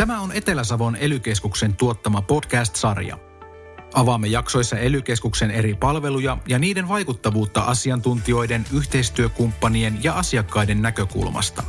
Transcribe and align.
Tämä 0.00 0.20
on 0.20 0.32
Etelä-Savon 0.32 0.96
elykeskuksen 0.96 1.76
tuottama 1.76 2.22
podcast-sarja. 2.22 3.18
Avaamme 3.94 4.28
jaksoissa 4.28 4.78
elykeskuksen 4.78 5.50
eri 5.50 5.74
palveluja 5.74 6.38
ja 6.48 6.58
niiden 6.58 6.88
vaikuttavuutta 6.88 7.60
asiantuntijoiden, 7.60 8.64
yhteistyökumppanien 8.72 9.98
ja 10.04 10.14
asiakkaiden 10.14 10.82
näkökulmasta. 10.82 11.62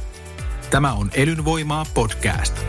Tämä 0.70 0.94
on 0.94 1.12
Elynvoimaa 1.14 1.86
podcast. 1.94 2.66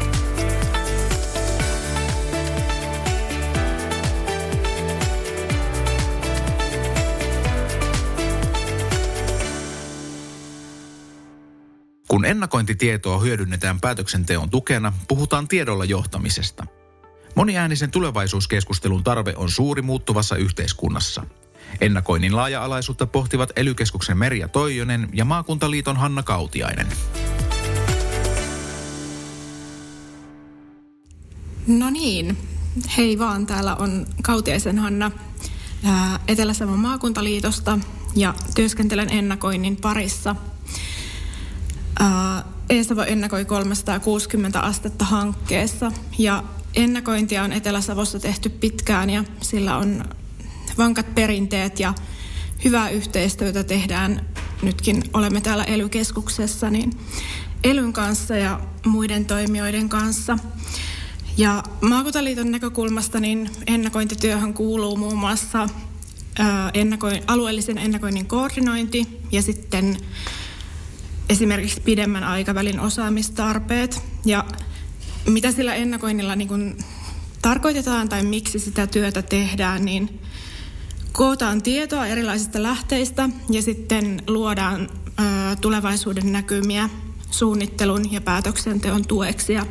Kun 12.13 12.25
ennakointitietoa 12.25 13.19
hyödynnetään 13.19 13.81
päätöksenteon 13.81 14.51
tukena, 14.51 14.93
puhutaan 15.09 15.49
tiedolla 15.49 15.85
johtamisesta. 15.85 16.67
Moniäänisen 17.35 17.91
tulevaisuuskeskustelun 17.91 19.05
tarve 19.05 19.35
on 19.37 19.51
suuri 19.51 19.83
muuttuvassa 19.83 20.37
yhteiskunnassa. 20.37 21.27
Ennakoinnin 21.81 22.37
laaja-alaisuutta 22.37 23.07
pohtivat 23.07 23.53
elykeskuksen 23.57 24.19
Merja 24.19 24.49
Toijonen 24.49 25.09
ja 25.13 25.25
maakuntaliiton 25.25 25.97
Hanna 25.97 26.23
Kautiainen. 26.23 26.87
No 31.67 31.91
niin, 31.91 32.37
hei 32.97 33.19
vaan, 33.19 33.47
täällä 33.47 33.77
on 33.77 34.07
Kautiaisen 34.23 34.79
Hanna 34.79 35.11
Etelä-Savon 36.29 36.79
maakuntaliitosta 36.79 37.79
ja 38.17 38.35
työskentelen 38.55 39.13
ennakoinnin 39.13 39.77
parissa– 39.77 40.37
E-Savo 42.69 43.03
ennakoi 43.03 43.45
360 43.45 44.61
astetta 44.61 45.05
hankkeessa 45.05 45.93
ja 46.19 46.45
ennakointia 46.75 47.43
on 47.43 47.53
Etelä-Savossa 47.53 48.21
tehty 48.21 48.49
pitkään 48.49 49.11
ja 49.11 49.25
sillä 49.41 49.77
on 49.77 50.05
vankat 50.79 51.15
perinteet 51.15 51.81
ja 51.81 51.95
hyvää 52.65 52.91
yhteistyötä 52.91 53.65
tehdään. 53.65 54.27
Nytkin 54.63 55.05
olemme 55.15 55.41
täällä 55.41 55.65
elykeskuksessa 55.65 56.71
niin 56.71 56.93
elyn 57.65 57.93
kanssa 57.93 58.37
ja 58.37 58.61
muiden 58.87 59.25
toimijoiden 59.25 59.89
kanssa. 59.89 60.39
Ja 61.37 61.63
maakuntaliiton 61.81 62.51
näkökulmasta 62.51 63.21
niin 63.21 63.51
ennakointityöhön 63.67 64.55
kuuluu 64.55 64.97
muun 64.97 65.19
muassa 65.19 65.69
ennakoi, 66.75 67.23
alueellisen 67.27 67.79
ennakoinnin 67.79 68.27
koordinointi 68.27 69.21
ja 69.33 69.43
sitten 69.43 69.97
esimerkiksi 71.29 71.81
pidemmän 71.81 72.25
aikavälin 72.25 72.81
osaamistarpeet 72.81 74.03
ja 74.25 74.45
mitä 75.27 75.53
sillä 75.53 75.75
ennakoinnilla 75.75 76.37
niin 76.37 76.49
kuin 76.49 76.77
tarkoitetaan 77.43 78.09
tai 78.09 78.23
miksi 78.23 78.59
sitä 78.59 78.87
työtä 78.87 79.23
tehdään, 79.23 79.85
niin 79.85 80.21
kootaan 81.13 81.63
tietoa 81.63 82.07
erilaisista 82.07 82.63
lähteistä 82.63 83.29
ja 83.51 83.63
sitten 83.63 84.23
luodaan 84.27 84.91
ö, 85.07 85.23
tulevaisuuden 85.61 86.33
näkymiä 86.33 86.89
suunnittelun 87.31 88.13
ja 88.13 88.21
päätöksenteon 88.21 89.07
tueksi. 89.07 89.53
Ja 89.53 89.67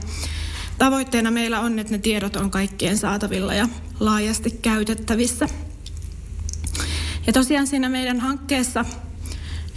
tavoitteena 0.77 1.31
meillä 1.31 1.59
on, 1.59 1.79
että 1.79 1.91
ne 1.93 1.97
tiedot 1.97 2.35
on 2.35 2.51
kaikkien 2.51 2.97
saatavilla 2.97 3.53
ja 3.53 3.67
laajasti 3.99 4.51
käytettävissä. 4.51 5.47
Ja 7.27 7.33
tosiaan 7.33 7.67
siinä 7.67 7.89
meidän 7.89 8.19
hankkeessa 8.19 8.85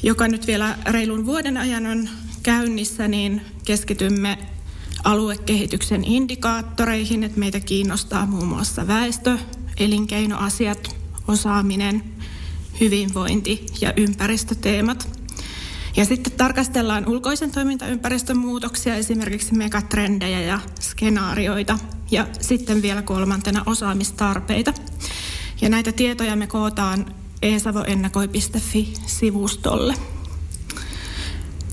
joka 0.04 0.28
nyt 0.28 0.46
vielä 0.46 0.78
reilun 0.86 1.26
vuoden 1.26 1.56
ajan 1.56 1.86
on 1.86 2.08
käynnissä, 2.42 3.08
niin 3.08 3.40
keskitymme 3.64 4.38
aluekehityksen 5.04 6.04
indikaattoreihin, 6.04 7.24
että 7.24 7.38
meitä 7.38 7.60
kiinnostaa 7.60 8.26
muun 8.26 8.46
muassa 8.46 8.86
väestö, 8.86 9.38
elinkeinoasiat, 9.78 10.96
osaaminen, 11.28 12.04
hyvinvointi 12.80 13.66
ja 13.80 13.92
ympäristöteemat. 13.96 15.08
Ja 15.96 16.04
sitten 16.04 16.32
tarkastellaan 16.32 17.08
ulkoisen 17.08 17.50
toimintaympäristön 17.50 18.38
muutoksia, 18.38 18.94
esimerkiksi 18.94 19.54
megatrendejä 19.54 20.40
ja 20.40 20.60
skenaarioita. 20.80 21.78
Ja 22.10 22.26
sitten 22.40 22.82
vielä 22.82 23.02
kolmantena 23.02 23.62
osaamistarpeita. 23.66 24.74
Ja 25.60 25.68
näitä 25.68 25.92
tietoja 25.92 26.36
me 26.36 26.46
kootaan 26.46 27.06
esavoennakoi.fi-sivustolle. 27.42 29.94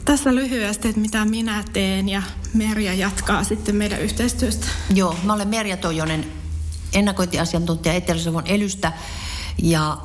Tässä 0.05 0.35
lyhyesti, 0.35 0.87
että 0.87 1.01
mitä 1.01 1.25
minä 1.25 1.63
teen 1.73 2.09
ja 2.09 2.23
Merja 2.53 2.93
jatkaa 2.93 3.43
sitten 3.43 3.75
meidän 3.75 4.01
yhteistyöstä. 4.01 4.67
Joo, 4.93 5.15
mä 5.23 5.33
olen 5.33 5.47
Merja 5.47 5.77
Toijonen, 5.77 6.25
ennakointiasiantuntija 6.93 7.93
Etelä-Savon 7.93 8.47
Elystä 8.47 8.93
ja 9.57 9.97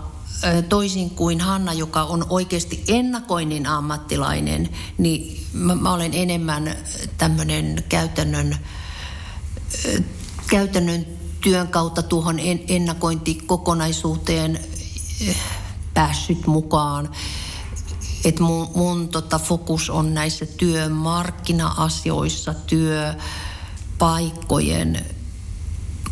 toisin 0.69 1.11
kuin 1.11 1.41
Hanna, 1.41 1.73
joka 1.73 2.03
on 2.03 2.27
oikeasti 2.28 2.84
ennakoinnin 2.88 3.67
ammattilainen, 3.67 4.69
niin 4.99 5.47
mä, 5.53 5.75
mä 5.75 5.93
olen 5.93 6.15
enemmän 6.15 6.77
tämmöinen 7.19 7.84
käytännön, 7.88 8.56
käytännön 10.50 11.06
työn 11.41 11.69
kautta 11.69 12.03
tuohon 12.03 12.38
ennakointikokonaisuuteen 12.69 14.61
päässyt 15.94 16.47
mukaan. 16.47 17.10
Et 18.25 18.41
mun, 18.41 18.69
mun 18.75 19.09
tota, 19.09 19.38
fokus 19.38 19.91
on 19.91 20.15
näissä 20.15 20.47
työmarkkina-asioissa, 20.47 22.54
työpaikkojen 22.54 25.06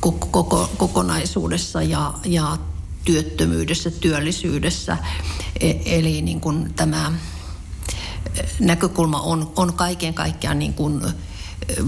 koko, 0.01 0.29
koko, 0.31 0.71
kokonaisuudessa 0.77 1.83
ja, 1.83 2.15
ja 2.25 2.59
työttömyydessä, 3.05 3.91
työllisyydessä. 3.91 4.97
E, 5.61 5.73
eli 5.87 6.23
niin 6.23 6.41
kun 6.41 6.71
tämä 6.77 7.13
näkökulma 8.61 9.21
on, 9.21 9.53
on 9.57 9.73
kaiken 9.73 10.15
kaikkiaan 10.15 10.59
niin 10.59 10.75
kun 10.75 11.13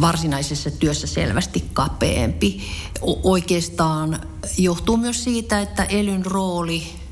varsinaisessa 0.01 0.71
työssä 0.71 1.07
selvästi 1.07 1.65
kapeampi. 1.73 2.63
O- 3.01 3.33
oikeastaan 3.33 4.21
johtuu 4.59 4.97
myös 4.97 5.25
siitä, 5.25 5.61
että 5.61 5.85
elyn 5.85 6.27
rooli 6.27 7.06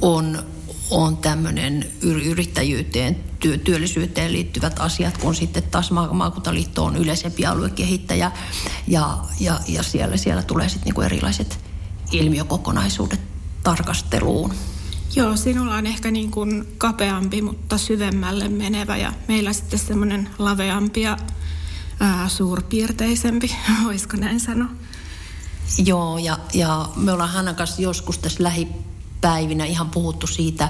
on, 0.00 0.42
on 0.90 1.16
tämmöinen 1.16 1.86
yrittäjyyteen, 2.02 3.16
työ, 3.40 3.58
työllisyyteen 3.58 4.32
liittyvät 4.32 4.78
asiat, 4.78 5.18
kun 5.18 5.34
sitten 5.34 5.62
taas 5.62 5.90
maakuntaliitto 5.90 6.84
on 6.84 6.96
yleisempi 6.96 7.46
aluekehittäjä 7.46 8.32
ja, 8.86 9.18
ja, 9.40 9.60
ja 9.68 9.82
siellä, 9.82 10.16
siellä 10.16 10.42
tulee 10.42 10.68
sitten 10.68 10.84
niinku 10.84 11.00
erilaiset 11.00 11.58
ilmiökokonaisuudet 12.12 13.20
tarkasteluun. 13.62 14.54
Joo, 15.16 15.36
sinulla 15.36 15.74
on 15.74 15.86
ehkä 15.86 16.10
niin 16.10 16.30
kuin 16.30 16.66
kapeampi, 16.78 17.42
mutta 17.42 17.78
syvemmälle 17.78 18.48
menevä 18.48 18.96
ja 18.96 19.12
meillä 19.28 19.52
sitten 19.52 19.78
semmoinen 19.78 20.30
laveampi 20.38 21.00
ja 21.00 21.16
ää, 22.00 22.28
suurpiirteisempi, 22.28 23.56
voisiko 23.84 24.16
näin 24.16 24.40
sanoa? 24.40 24.68
Joo, 25.84 26.18
ja, 26.18 26.38
ja 26.54 26.88
me 26.96 27.12
ollaan 27.12 27.30
Hannan 27.30 27.54
kanssa 27.54 27.82
joskus 27.82 28.18
tässä 28.18 28.42
lähi 28.42 28.68
päivinä 29.20 29.64
ihan 29.64 29.90
puhuttu 29.90 30.26
siitä, 30.26 30.68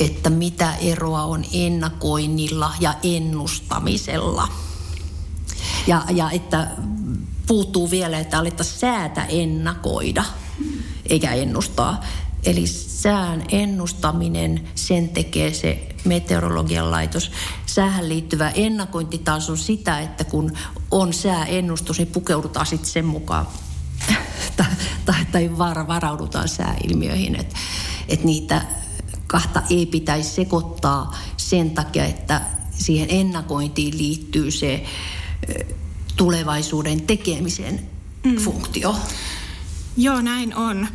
että 0.00 0.30
mitä 0.30 0.74
eroa 0.76 1.22
on 1.22 1.44
ennakoinnilla 1.52 2.72
ja 2.80 2.94
ennustamisella. 3.02 4.48
Ja, 5.86 6.02
ja 6.10 6.30
että 6.30 6.70
puuttuu 7.46 7.90
vielä, 7.90 8.18
että 8.18 8.38
alettaisiin 8.38 8.78
säätä 8.78 9.24
ennakoida 9.24 10.24
eikä 11.08 11.32
ennustaa. 11.32 12.00
Eli 12.44 12.66
sään 12.66 13.44
ennustaminen, 13.48 14.68
sen 14.74 15.08
tekee 15.08 15.54
se 15.54 15.88
meteorologian 16.04 16.90
laitos. 16.90 17.30
Säähän 17.66 18.08
liittyvä 18.08 18.50
ennakointi 18.50 19.18
taas 19.18 19.50
on 19.50 19.58
sitä, 19.58 20.00
että 20.00 20.24
kun 20.24 20.52
on 20.90 21.12
sääennustus, 21.12 21.98
niin 21.98 22.08
pukeudutaan 22.08 22.66
sitten 22.66 22.90
sen 22.90 23.04
mukaan 23.04 23.46
tai, 24.56 24.66
tai, 25.06 25.26
tai 25.32 25.58
var, 25.58 25.86
varaudutaan 25.86 26.48
sääilmiöihin. 26.48 27.40
Että 27.40 27.56
et 28.08 28.24
niitä 28.24 28.62
kahta 29.26 29.62
ei 29.70 29.86
pitäisi 29.86 30.30
sekoittaa 30.30 31.18
sen 31.36 31.70
takia, 31.70 32.04
että 32.04 32.40
siihen 32.70 33.06
ennakointiin 33.10 33.98
liittyy 33.98 34.50
se 34.50 34.84
tulevaisuuden 36.16 37.00
tekemisen 37.00 37.80
mm. 38.24 38.36
funktio. 38.36 38.96
Joo, 39.96 40.20
näin 40.20 40.54
on 40.54 40.88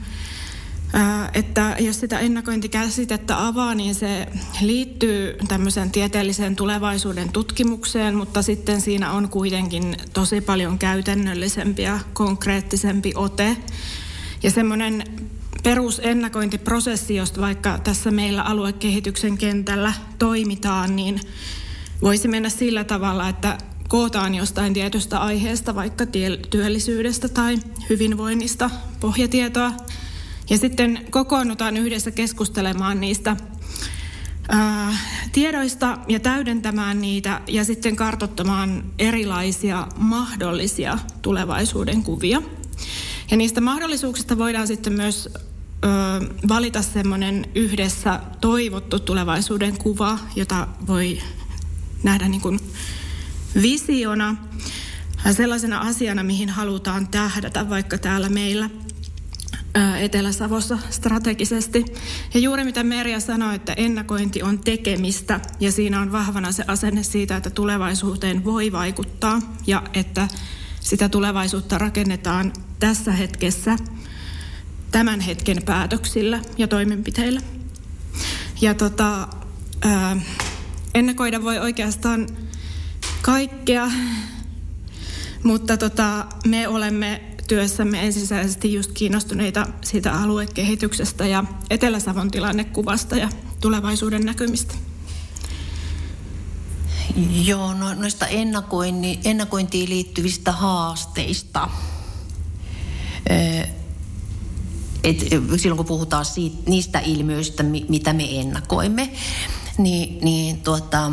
että 1.33 1.75
jos 1.79 1.99
sitä 1.99 2.19
ennakointikäsitettä 2.19 3.47
avaa, 3.47 3.75
niin 3.75 3.95
se 3.95 4.27
liittyy 4.61 5.37
tämmöiseen 5.47 5.91
tieteelliseen 5.91 6.55
tulevaisuuden 6.55 7.29
tutkimukseen, 7.29 8.15
mutta 8.15 8.41
sitten 8.41 8.81
siinä 8.81 9.11
on 9.11 9.29
kuitenkin 9.29 9.97
tosi 10.13 10.41
paljon 10.41 10.79
käytännöllisempi 10.79 11.81
ja 11.81 11.99
konkreettisempi 12.13 13.13
ote. 13.15 13.57
Ja 14.43 14.51
semmoinen 14.51 15.03
perusennakointiprosessi, 15.63 17.15
josta 17.15 17.41
vaikka 17.41 17.79
tässä 17.83 18.11
meillä 18.11 18.41
aluekehityksen 18.41 19.37
kentällä 19.37 19.93
toimitaan, 20.19 20.95
niin 20.95 21.19
voisi 22.01 22.27
mennä 22.27 22.49
sillä 22.49 22.83
tavalla, 22.83 23.29
että 23.29 23.57
kootaan 23.87 24.35
jostain 24.35 24.73
tietystä 24.73 25.19
aiheesta, 25.19 25.75
vaikka 25.75 26.05
työllisyydestä 26.49 27.29
tai 27.29 27.57
hyvinvoinnista 27.89 28.69
pohjatietoa. 28.99 29.71
Ja 30.49 30.57
sitten 30.57 31.05
kokoonnutaan 31.09 31.77
yhdessä 31.77 32.11
keskustelemaan 32.11 33.01
niistä 33.01 33.35
ää, 34.49 34.97
tiedoista 35.31 35.97
ja 36.07 36.19
täydentämään 36.19 37.01
niitä 37.01 37.41
ja 37.47 37.63
sitten 37.63 37.95
kartottamaan 37.95 38.83
erilaisia 38.99 39.87
mahdollisia 39.97 40.97
tulevaisuuden 41.21 42.03
kuvia. 42.03 42.41
Ja 43.31 43.37
niistä 43.37 43.61
mahdollisuuksista 43.61 44.37
voidaan 44.37 44.67
sitten 44.67 44.93
myös 44.93 45.29
ö, 45.33 45.37
valita 46.47 46.81
semmoinen 46.81 47.45
yhdessä 47.55 48.19
toivottu 48.41 48.99
tulevaisuuden 48.99 49.77
kuva, 49.77 50.19
jota 50.35 50.67
voi 50.87 51.21
nähdä 52.03 52.27
niin 52.27 52.41
kuin 52.41 52.59
visiona, 53.61 54.35
sellaisena 55.31 55.79
asiana, 55.79 56.23
mihin 56.23 56.49
halutaan 56.49 57.07
tähdätä 57.07 57.69
vaikka 57.69 57.97
täällä 57.97 58.29
meillä 58.29 58.69
Etelä-Savossa 59.99 60.77
strategisesti. 60.89 61.85
Ja 62.33 62.39
juuri 62.39 62.63
mitä 62.63 62.83
Merja 62.83 63.19
sanoi, 63.19 63.55
että 63.55 63.73
ennakointi 63.73 64.43
on 64.43 64.59
tekemistä 64.59 65.39
ja 65.59 65.71
siinä 65.71 66.01
on 66.01 66.11
vahvana 66.11 66.51
se 66.51 66.63
asenne 66.67 67.03
siitä, 67.03 67.35
että 67.35 67.49
tulevaisuuteen 67.49 68.45
voi 68.45 68.71
vaikuttaa 68.71 69.41
ja 69.67 69.83
että 69.93 70.27
sitä 70.79 71.09
tulevaisuutta 71.09 71.77
rakennetaan 71.77 72.53
tässä 72.79 73.11
hetkessä 73.11 73.77
tämän 74.91 75.19
hetken 75.19 75.57
päätöksillä 75.65 76.39
ja 76.57 76.67
toimenpiteillä. 76.67 77.41
Ja 78.61 78.73
tota, 78.73 79.27
ennakoida 80.93 81.43
voi 81.43 81.59
oikeastaan 81.59 82.27
kaikkea, 83.21 83.91
mutta 85.43 85.77
tota, 85.77 86.25
me 86.45 86.67
olemme 86.67 87.28
työssämme 87.49 88.05
ensisijaisesti 88.05 88.73
just 88.73 88.91
kiinnostuneita 88.93 89.67
siitä 89.83 90.13
aluekehityksestä 90.13 91.25
ja 91.25 91.43
Etelä-Savon 91.69 92.31
tilannekuvasta 92.31 93.15
ja 93.15 93.29
tulevaisuuden 93.61 94.25
näkymistä. 94.25 94.75
Joo, 97.45 97.73
no, 97.73 97.93
noista 97.93 98.27
ennakointiin 99.23 99.89
liittyvistä 99.89 100.51
haasteista. 100.51 101.69
Et 105.03 105.19
silloin 105.57 105.77
kun 105.77 105.85
puhutaan 105.85 106.25
siitä, 106.25 106.57
niistä 106.65 106.99
ilmiöistä, 106.99 107.63
mitä 107.63 108.13
me 108.13 108.39
ennakoimme, 108.39 109.13
niin, 109.77 110.19
niin 110.21 110.61
tuota, 110.61 111.11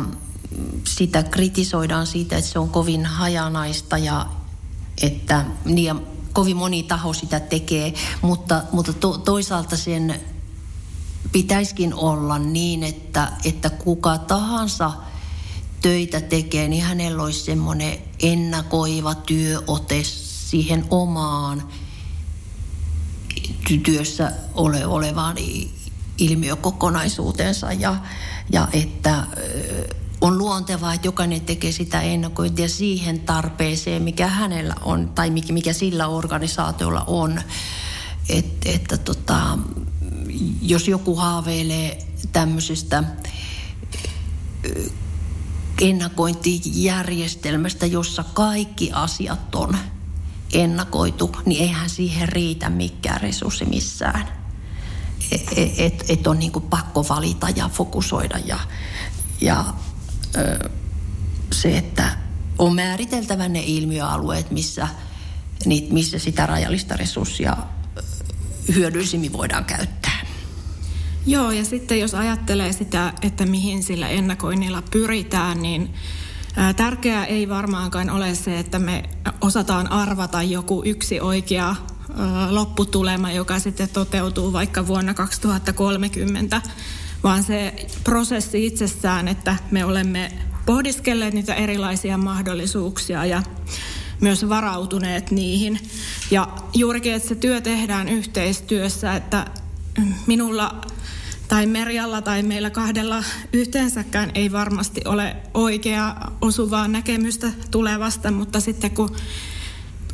sitä 0.87 1.23
kritisoidaan 1.23 2.07
siitä, 2.07 2.37
että 2.37 2.51
se 2.51 2.59
on 2.59 2.69
kovin 2.69 3.05
hajanaista 3.05 3.97
ja 3.97 4.25
että 5.01 5.45
niin 5.65 6.16
kovin 6.37 6.57
moni 6.57 6.83
taho 6.83 7.13
sitä 7.13 7.39
tekee, 7.39 7.93
mutta, 8.21 8.63
mutta 8.71 8.93
to, 8.93 9.17
toisaalta 9.17 9.77
sen 9.77 10.21
pitäisikin 11.31 11.93
olla 11.93 12.39
niin, 12.39 12.83
että, 12.83 13.31
että 13.45 13.69
kuka 13.69 14.17
tahansa 14.17 14.91
töitä 15.81 16.21
tekee, 16.21 16.67
niin 16.67 16.83
hänellä 16.83 17.23
olisi 17.23 17.39
semmoinen 17.39 17.97
ennakoiva 18.19 19.15
työote 19.15 20.03
siihen 20.03 20.85
omaan 20.89 21.63
työssä 23.83 24.31
ole, 24.53 24.85
olevaan 24.85 25.35
ilmiökokonaisuutensa 26.17 27.73
ja, 27.73 27.95
ja 28.51 28.67
että 28.73 29.27
on 30.21 30.37
luontevaa, 30.37 30.93
että 30.93 31.07
jokainen 31.07 31.41
tekee 31.41 31.71
sitä 31.71 32.01
ennakointia 32.01 32.69
siihen 32.69 33.19
tarpeeseen, 33.19 34.03
mikä 34.03 34.27
hänellä 34.27 34.75
on 34.81 35.09
tai 35.09 35.29
mikä, 35.29 35.73
sillä 35.73 36.07
organisaatiolla 36.07 37.03
on. 37.07 37.41
Et, 38.29 38.45
että 38.65 38.97
tota, 38.97 39.57
jos 40.61 40.87
joku 40.87 41.15
haaveilee 41.15 42.07
tämmöisestä 42.31 43.03
ennakointijärjestelmästä, 45.81 47.85
jossa 47.85 48.23
kaikki 48.23 48.91
asiat 48.93 49.55
on 49.55 49.77
ennakoitu, 50.53 51.35
niin 51.45 51.61
eihän 51.61 51.89
siihen 51.89 52.29
riitä 52.29 52.69
mikään 52.69 53.21
resurssi 53.21 53.65
missään. 53.65 54.27
Että 55.31 55.51
et, 55.77 56.05
et 56.09 56.27
on 56.27 56.39
niin 56.39 56.51
pakko 56.51 57.05
valita 57.09 57.49
ja 57.49 57.69
fokusoida 57.69 58.37
ja, 58.45 58.59
ja 59.41 59.65
se, 61.51 61.77
että 61.77 62.17
on 62.57 62.75
määriteltävä 62.75 63.47
ne 63.47 63.63
ilmiöalueet, 63.65 64.51
missä, 64.51 64.87
missä 65.91 66.19
sitä 66.19 66.45
rajallista 66.45 66.97
resurssia 66.97 67.57
hyödyllisimmin 68.75 69.33
voidaan 69.33 69.65
käyttää. 69.65 70.17
Joo, 71.25 71.51
ja 71.51 71.65
sitten 71.65 71.99
jos 71.99 72.13
ajattelee 72.13 72.73
sitä, 72.73 73.13
että 73.21 73.45
mihin 73.45 73.83
sillä 73.83 74.07
ennakoinnilla 74.07 74.83
pyritään, 74.91 75.61
niin 75.61 75.93
tärkeää 76.75 77.25
ei 77.25 77.49
varmaankaan 77.49 78.09
ole 78.09 78.35
se, 78.35 78.59
että 78.59 78.79
me 78.79 79.03
osataan 79.41 79.91
arvata 79.91 80.43
joku 80.43 80.81
yksi 80.85 81.19
oikea 81.19 81.75
lopputulema, 82.49 83.31
joka 83.31 83.59
sitten 83.59 83.89
toteutuu 83.89 84.53
vaikka 84.53 84.87
vuonna 84.87 85.13
2030, 85.13 86.61
vaan 87.23 87.43
se 87.43 87.87
prosessi 88.03 88.65
itsessään, 88.65 89.27
että 89.27 89.55
me 89.71 89.85
olemme 89.85 90.31
pohdiskelleet 90.65 91.33
niitä 91.33 91.53
erilaisia 91.53 92.17
mahdollisuuksia 92.17 93.25
ja 93.25 93.43
myös 94.21 94.49
varautuneet 94.49 95.31
niihin. 95.31 95.79
Ja 96.31 96.47
juurikin, 96.73 97.13
että 97.13 97.29
se 97.29 97.35
työ 97.35 97.61
tehdään 97.61 98.09
yhteistyössä, 98.09 99.15
että 99.15 99.45
minulla 100.27 100.81
tai 101.47 101.65
Merjalla 101.65 102.21
tai 102.21 102.43
meillä 102.43 102.69
kahdella 102.69 103.23
yhteensäkään 103.53 104.31
ei 104.35 104.51
varmasti 104.51 105.01
ole 105.05 105.35
oikea 105.53 106.15
osuvaa 106.41 106.87
näkemystä 106.87 107.47
tulevasta, 107.71 108.31
mutta 108.31 108.59
sitten 108.59 108.91
kun 108.91 109.15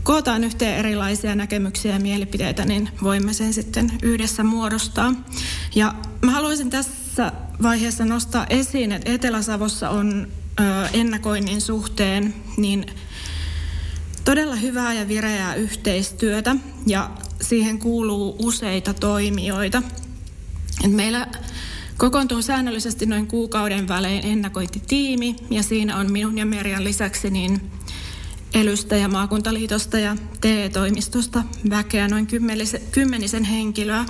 kootaan 0.03 0.44
yhteen 0.44 0.77
erilaisia 0.77 1.35
näkemyksiä 1.35 1.94
ja 1.94 2.00
mielipiteitä, 2.00 2.65
niin 2.65 2.89
voimme 3.03 3.33
sen 3.33 3.53
sitten 3.53 3.91
yhdessä 4.01 4.44
muodostaa. 4.44 5.13
Ja 5.75 5.95
mä 6.21 6.31
haluaisin 6.31 6.69
tässä 6.69 7.31
vaiheessa 7.63 8.05
nostaa 8.05 8.45
esiin, 8.50 8.91
että 8.91 9.11
Etelä-Savossa 9.11 9.89
on 9.89 10.27
ennakoinnin 10.94 11.61
suhteen 11.61 12.33
niin 12.57 12.85
todella 14.25 14.55
hyvää 14.55 14.94
ja 14.94 15.07
vireää 15.07 15.56
yhteistyötä 15.56 16.56
ja 16.87 17.09
siihen 17.42 17.80
kuuluu 17.80 18.35
useita 18.39 18.94
toimijoita. 18.94 19.83
Et 20.85 20.92
meillä 20.92 21.28
kokoontuu 21.97 22.42
säännöllisesti 22.42 23.06
noin 23.06 23.28
kuukauden 23.28 23.87
välein 23.87 24.25
ennakointitiimi 24.25 25.35
ja 25.49 25.63
siinä 25.63 25.97
on 25.97 26.11
minun 26.11 26.37
ja 26.37 26.45
Merjan 26.45 26.83
lisäksi 26.83 27.30
niin 27.30 27.71
Elystä 28.54 28.95
ja 28.95 29.07
maakuntaliitosta 29.07 30.00
ja 30.00 30.18
TE-toimistosta 30.42 31.44
väkeä 31.69 32.07
noin 32.07 32.28
kymmenisen 32.92 33.44
henkilöä. 33.44 34.06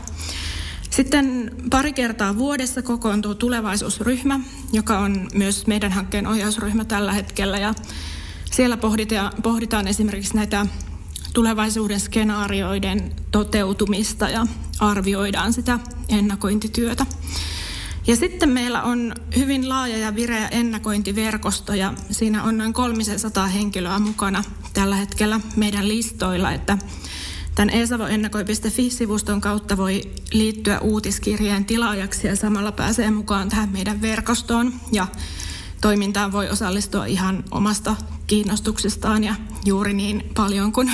Sitten 0.89 1.51
pari 1.69 1.93
kertaa 1.93 2.37
vuodessa 2.37 2.81
kokoontuu 2.81 3.35
tulevaisuusryhmä, 3.35 4.39
joka 4.73 4.99
on 4.99 5.27
myös 5.33 5.67
meidän 5.67 5.91
hankkeen 5.91 6.27
ohjausryhmä 6.27 6.85
tällä 6.85 7.13
hetkellä. 7.13 7.57
Ja 7.57 7.73
siellä 8.51 8.77
pohditaan, 9.43 9.87
esimerkiksi 9.87 10.35
näitä 10.35 10.65
tulevaisuuden 11.33 11.99
skenaarioiden 11.99 13.11
toteutumista 13.31 14.29
ja 14.29 14.47
arvioidaan 14.79 15.53
sitä 15.53 15.79
ennakointityötä. 16.09 17.05
Ja 18.07 18.15
sitten 18.15 18.49
meillä 18.49 18.83
on 18.83 19.13
hyvin 19.37 19.69
laaja 19.69 19.97
ja 19.97 20.15
vireä 20.15 20.47
ennakointiverkosto 20.47 21.73
ja 21.73 21.93
siinä 22.11 22.43
on 22.43 22.57
noin 22.57 22.73
300 22.73 23.47
henkilöä 23.47 23.99
mukana 23.99 24.43
tällä 24.73 24.95
hetkellä 24.95 25.39
meidän 25.55 25.87
listoilla, 25.87 26.51
että 26.51 26.77
tämän 27.55 27.69
esavoennakoi.fi-sivuston 27.69 29.41
kautta 29.41 29.77
voi 29.77 30.01
liittyä 30.31 30.79
uutiskirjeen 30.79 31.65
tilaajaksi 31.65 32.27
ja 32.27 32.35
samalla 32.35 32.71
pääsee 32.71 33.11
mukaan 33.11 33.49
tähän 33.49 33.69
meidän 33.69 34.01
verkostoon 34.01 34.73
ja 34.91 35.07
toimintaan 35.81 36.31
voi 36.31 36.49
osallistua 36.49 37.05
ihan 37.05 37.43
omasta 37.51 37.95
kiinnostuksestaan 38.27 39.23
ja 39.23 39.35
juuri 39.65 39.93
niin 39.93 40.23
paljon 40.35 40.71
kuin 40.71 40.91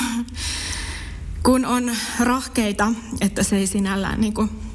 kun 1.45 1.65
on 1.65 1.91
rahkeita, 2.19 2.91
että 3.21 3.43
se 3.43 3.57
ei 3.57 3.67
sinällään 3.67 4.21
niin 4.21 4.33
kuin 4.33 4.68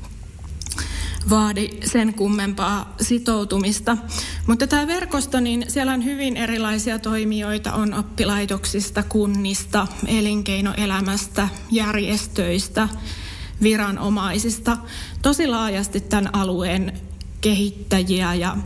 vaadi 1.31 1.71
sen 1.85 2.15
kummempaa 2.15 2.95
sitoutumista. 3.01 3.97
Mutta 4.47 4.67
tämä 4.67 4.87
verkosto, 4.87 5.41
niin 5.41 5.65
siellä 5.69 5.93
on 5.93 6.05
hyvin 6.05 6.37
erilaisia 6.37 6.99
toimijoita, 6.99 7.73
on 7.73 7.95
oppilaitoksista, 7.95 9.03
kunnista, 9.03 9.87
elinkeinoelämästä, 10.07 11.49
järjestöistä, 11.71 12.89
viranomaisista, 13.63 14.77
tosi 15.23 15.47
laajasti 15.47 16.01
tämän 16.01 16.35
alueen 16.35 16.93
kehittäjiä 17.41 18.35
ja 18.35 18.57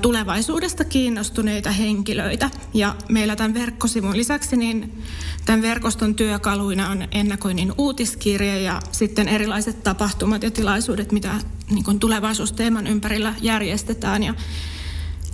tulevaisuudesta 0.00 0.84
kiinnostuneita 0.84 1.70
henkilöitä. 1.70 2.50
Ja 2.74 2.96
meillä 3.08 3.36
tämän 3.36 3.54
verkkosivun 3.54 4.16
lisäksi 4.16 4.56
niin 4.56 5.02
tämän 5.44 5.62
verkoston 5.62 6.14
työkaluina 6.14 6.88
on 6.88 7.08
ennakoinnin 7.10 7.72
uutiskirja 7.78 8.58
ja 8.58 8.80
sitten 8.92 9.28
erilaiset 9.28 9.82
tapahtumat 9.82 10.42
ja 10.42 10.50
tilaisuudet, 10.50 11.12
mitä 11.12 11.34
niin 11.70 11.98
tulevaisuusteeman 11.98 12.86
ympärillä 12.86 13.34
järjestetään. 13.40 14.22
Ja 14.22 14.34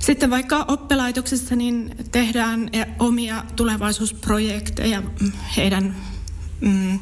sitten 0.01 0.31
vaikka 0.31 0.65
oppilaitoksessa 0.69 1.57
niin 1.57 1.97
tehdään 2.13 2.71
e, 2.73 2.85
omia 2.99 3.45
tulevaisuusprojekteja 3.57 5.03
heidän, 5.57 5.97
mm, 6.61 6.99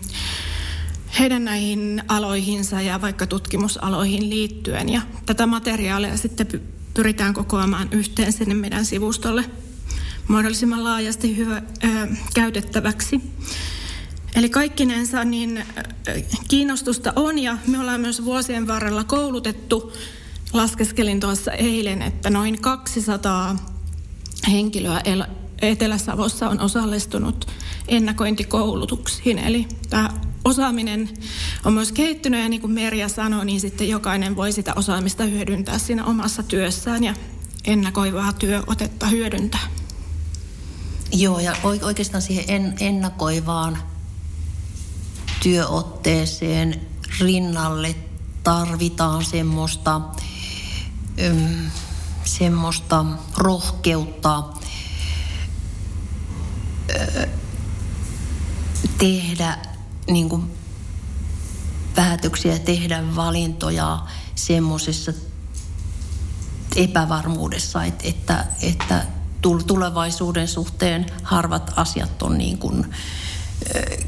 heidän 1.19 1.45
näihin 1.45 2.03
aloihinsa 2.09 2.81
ja 2.81 3.01
vaikka 3.01 3.27
tutkimusaloihin 3.27 4.31
liittyen. 4.31 4.89
Ja 4.89 5.03
tätä 5.27 5.47
materiaalia 5.47 6.17
sitten 6.17 6.47
pyritään 6.97 7.35
kokoamaan 7.35 7.89
yhteen 7.91 8.33
sinne 8.33 8.55
meidän 8.55 8.85
sivustolle 8.85 9.45
mahdollisimman 10.29 10.85
laajasti 10.85 11.37
hyvä, 11.37 11.57
ö, 11.57 11.89
käytettäväksi. 12.35 13.21
Eli 14.37 14.49
kaikkinensa 14.49 15.25
niin 15.25 15.65
kiinnostusta 16.49 17.13
on 17.17 17.39
ja 17.39 17.59
me 17.67 17.79
ollaan 17.79 18.01
myös 18.01 18.25
vuosien 18.25 18.67
varrella 18.67 19.05
koulutettu, 19.05 19.93
laskeskelin 20.53 21.21
tuossa 21.21 21.53
eilen, 21.53 22.03
että 22.03 22.31
noin 22.31 22.61
200 22.61 23.57
henkilöä 24.51 25.01
Etelä-Savossa 25.63 26.49
on 26.49 26.61
osallistunut 26.61 27.47
ennakointikoulutuksiin. 27.89 29.39
Eli 29.39 29.67
tämä 29.91 30.11
osaaminen 30.47 31.09
on 31.65 31.73
myös 31.73 31.93
kehittynyt 31.93 32.41
ja 32.41 32.49
niin 32.49 32.61
kuin 32.61 32.73
Merja 32.73 33.09
sanoi, 33.09 33.47
niin 33.47 33.61
sitten 33.61 33.89
jokainen 33.89 34.37
voi 34.37 34.53
sitä 34.53 34.73
osaamista 34.77 35.25
hyödyntää 35.25 35.79
siinä 35.79 36.05
omassa 36.05 36.43
työssään 36.43 37.05
ja 37.05 37.15
ennakoivaa 37.65 38.33
työotetta 38.33 39.07
hyödyntää. 39.07 39.69
Joo, 41.13 41.39
ja 41.39 41.57
oikeastaan 41.83 42.23
siihen 42.23 42.75
ennakoivaan 42.81 43.79
työotteeseen 45.43 46.81
rinnalle 47.21 47.95
tarvitaan 48.43 49.25
semmoista, 49.25 50.01
semmoista 52.25 53.05
rohkeutta 53.37 54.45
tehdä 58.99 59.59
niin 60.11 60.29
kuin 60.29 60.53
päätöksiä, 61.95 62.59
tehdä 62.59 63.17
valintoja 63.17 63.99
semmoisessa 64.35 65.13
epävarmuudessa, 66.77 67.85
että, 67.85 68.09
että, 68.09 68.45
että 68.63 69.07
tulevaisuuden 69.67 70.49
suhteen 70.49 71.07
harvat 71.23 71.73
asiat 71.77 72.23
on 72.23 72.39
niin 72.39 72.59
kuin 72.59 72.87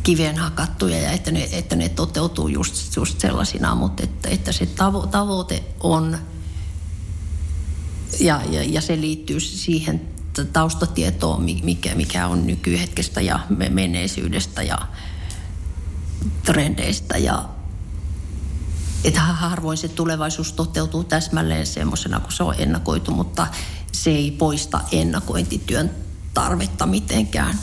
kiveen 0.02 0.36
hakattuja 0.36 1.00
ja 1.00 1.12
että 1.12 1.30
ne, 1.30 1.48
että 1.52 1.76
ne 1.76 1.88
toteutuu 1.88 2.48
just, 2.48 2.96
just 2.96 3.20
sellaisina, 3.20 3.74
mutta 3.74 4.02
että, 4.02 4.28
että 4.28 4.52
se 4.52 4.66
tavo, 4.66 5.06
tavoite 5.06 5.64
on 5.80 6.18
ja, 8.20 8.40
ja, 8.50 8.62
ja 8.62 8.80
se 8.80 9.00
liittyy 9.00 9.40
siihen 9.40 10.00
taustatietoon, 10.52 11.42
mikä, 11.42 11.94
mikä 11.94 12.26
on 12.26 12.46
nykyhetkestä 12.46 13.20
ja 13.20 13.40
menneisyydestä 13.70 14.62
ja 14.62 14.78
trendeistä 16.44 17.18
ja 17.18 17.48
että 19.04 19.20
harvoin 19.20 19.78
se 19.78 19.88
tulevaisuus 19.88 20.52
toteutuu 20.52 21.04
täsmälleen 21.04 21.66
semmoisena 21.66 22.20
kuin 22.20 22.32
se 22.32 22.42
on 22.42 22.54
ennakoitu, 22.58 23.10
mutta 23.10 23.46
se 23.92 24.10
ei 24.10 24.30
poista 24.30 24.80
ennakointityön 24.92 25.90
tarvetta 26.34 26.86
mitenkään. 26.86 27.58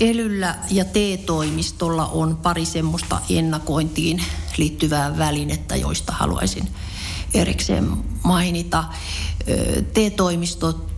Elyllä 0.00 0.58
ja 0.70 0.84
T-toimistolla 0.84 2.06
on 2.06 2.36
pari 2.36 2.64
semmoista 2.64 3.20
ennakointiin 3.30 4.24
liittyvää 4.56 5.18
välinettä, 5.18 5.76
joista 5.76 6.12
haluaisin 6.12 6.68
erikseen 7.34 7.90
mainita. 8.24 8.84
T-toimistot 9.92 10.92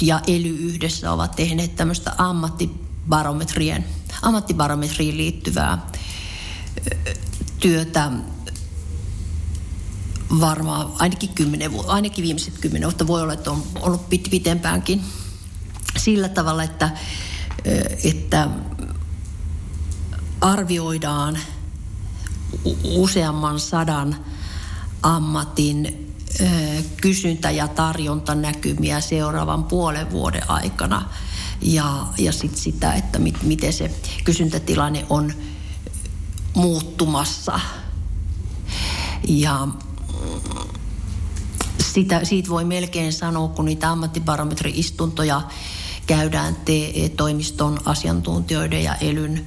ja 0.00 0.20
Ely 0.26 0.48
yhdessä 0.48 1.12
ovat 1.12 1.36
tehneet 1.36 1.76
tämmöistä 1.76 2.12
ammattibarometrien, 2.18 3.84
ammattibarometriin 4.22 5.16
liittyvää 5.16 5.86
työtä 7.58 8.10
varmaan 10.40 10.92
ainakin, 10.98 11.28
kymmenen, 11.28 11.72
ainakin 11.86 12.22
viimeiset 12.22 12.58
kymmenen 12.58 12.86
vuotta. 12.86 13.06
Voi 13.06 13.22
olla, 13.22 13.32
että 13.32 13.50
on 13.50 13.62
ollut 13.80 14.08
pitempäänkin 14.08 15.02
sillä 15.96 16.28
tavalla, 16.28 16.62
että, 16.62 16.90
että 18.04 18.48
arvioidaan 20.40 21.38
useamman 22.84 23.60
sadan 23.60 24.16
ammatin 25.02 26.06
kysyntä- 27.00 27.50
ja 27.50 27.68
tarjontanäkymiä 27.68 29.00
seuraavan 29.00 29.64
puolen 29.64 30.10
vuoden 30.10 30.50
aikana. 30.50 31.08
Ja, 31.62 32.06
ja 32.18 32.32
sit 32.32 32.56
sitä, 32.56 32.92
että 32.92 33.18
mit, 33.18 33.42
miten 33.42 33.72
se 33.72 33.90
kysyntätilanne 34.24 35.06
on 35.08 35.32
muuttumassa. 36.54 37.60
Ja 39.28 39.68
sitä, 41.82 42.24
siitä 42.24 42.48
voi 42.48 42.64
melkein 42.64 43.12
sanoa, 43.12 43.48
kun 43.48 43.64
niitä 43.64 43.90
ammattibarometri-istuntoja 43.90 45.42
käydään 46.06 46.56
TE-toimiston 46.56 47.80
asiantuntijoiden 47.84 48.84
ja 48.84 48.94
elyn 48.94 49.46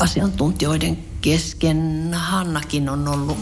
asiantuntijoiden 0.00 0.98
kesken. 1.20 2.10
Hannakin 2.14 2.88
on 2.88 3.08
ollut, 3.08 3.38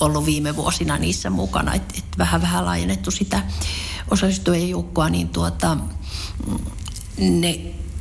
ollut 0.00 0.26
viime 0.26 0.56
vuosina 0.56 0.98
niissä 0.98 1.30
mukana, 1.30 1.74
että 1.74 1.94
et 1.98 2.18
vähän 2.18 2.42
vähän 2.42 2.64
laajennettu 2.64 3.10
sitä 3.10 3.42
osallistujien 4.10 4.68
joukkoa, 4.68 5.10
niin 5.10 5.28
tuota, 5.28 5.76
ne, 7.18 7.60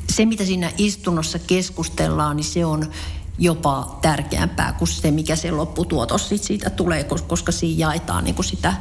se 0.09 0.25
mitä 0.25 0.45
siinä 0.45 0.71
istunnossa 0.77 1.39
keskustellaan, 1.39 2.35
niin 2.35 2.43
se 2.45 2.65
on 2.65 2.91
jopa 3.37 3.99
tärkeämpää 4.01 4.73
kuin 4.73 4.87
se, 4.87 5.11
mikä 5.11 5.35
se 5.35 5.51
lopputuotos 5.51 6.29
siitä 6.35 6.69
tulee, 6.69 7.03
koska 7.03 7.51
siinä 7.51 7.79
jaetaan 7.79 8.23
niin 8.23 8.35
kuin 8.35 8.45
sitä 8.45 8.73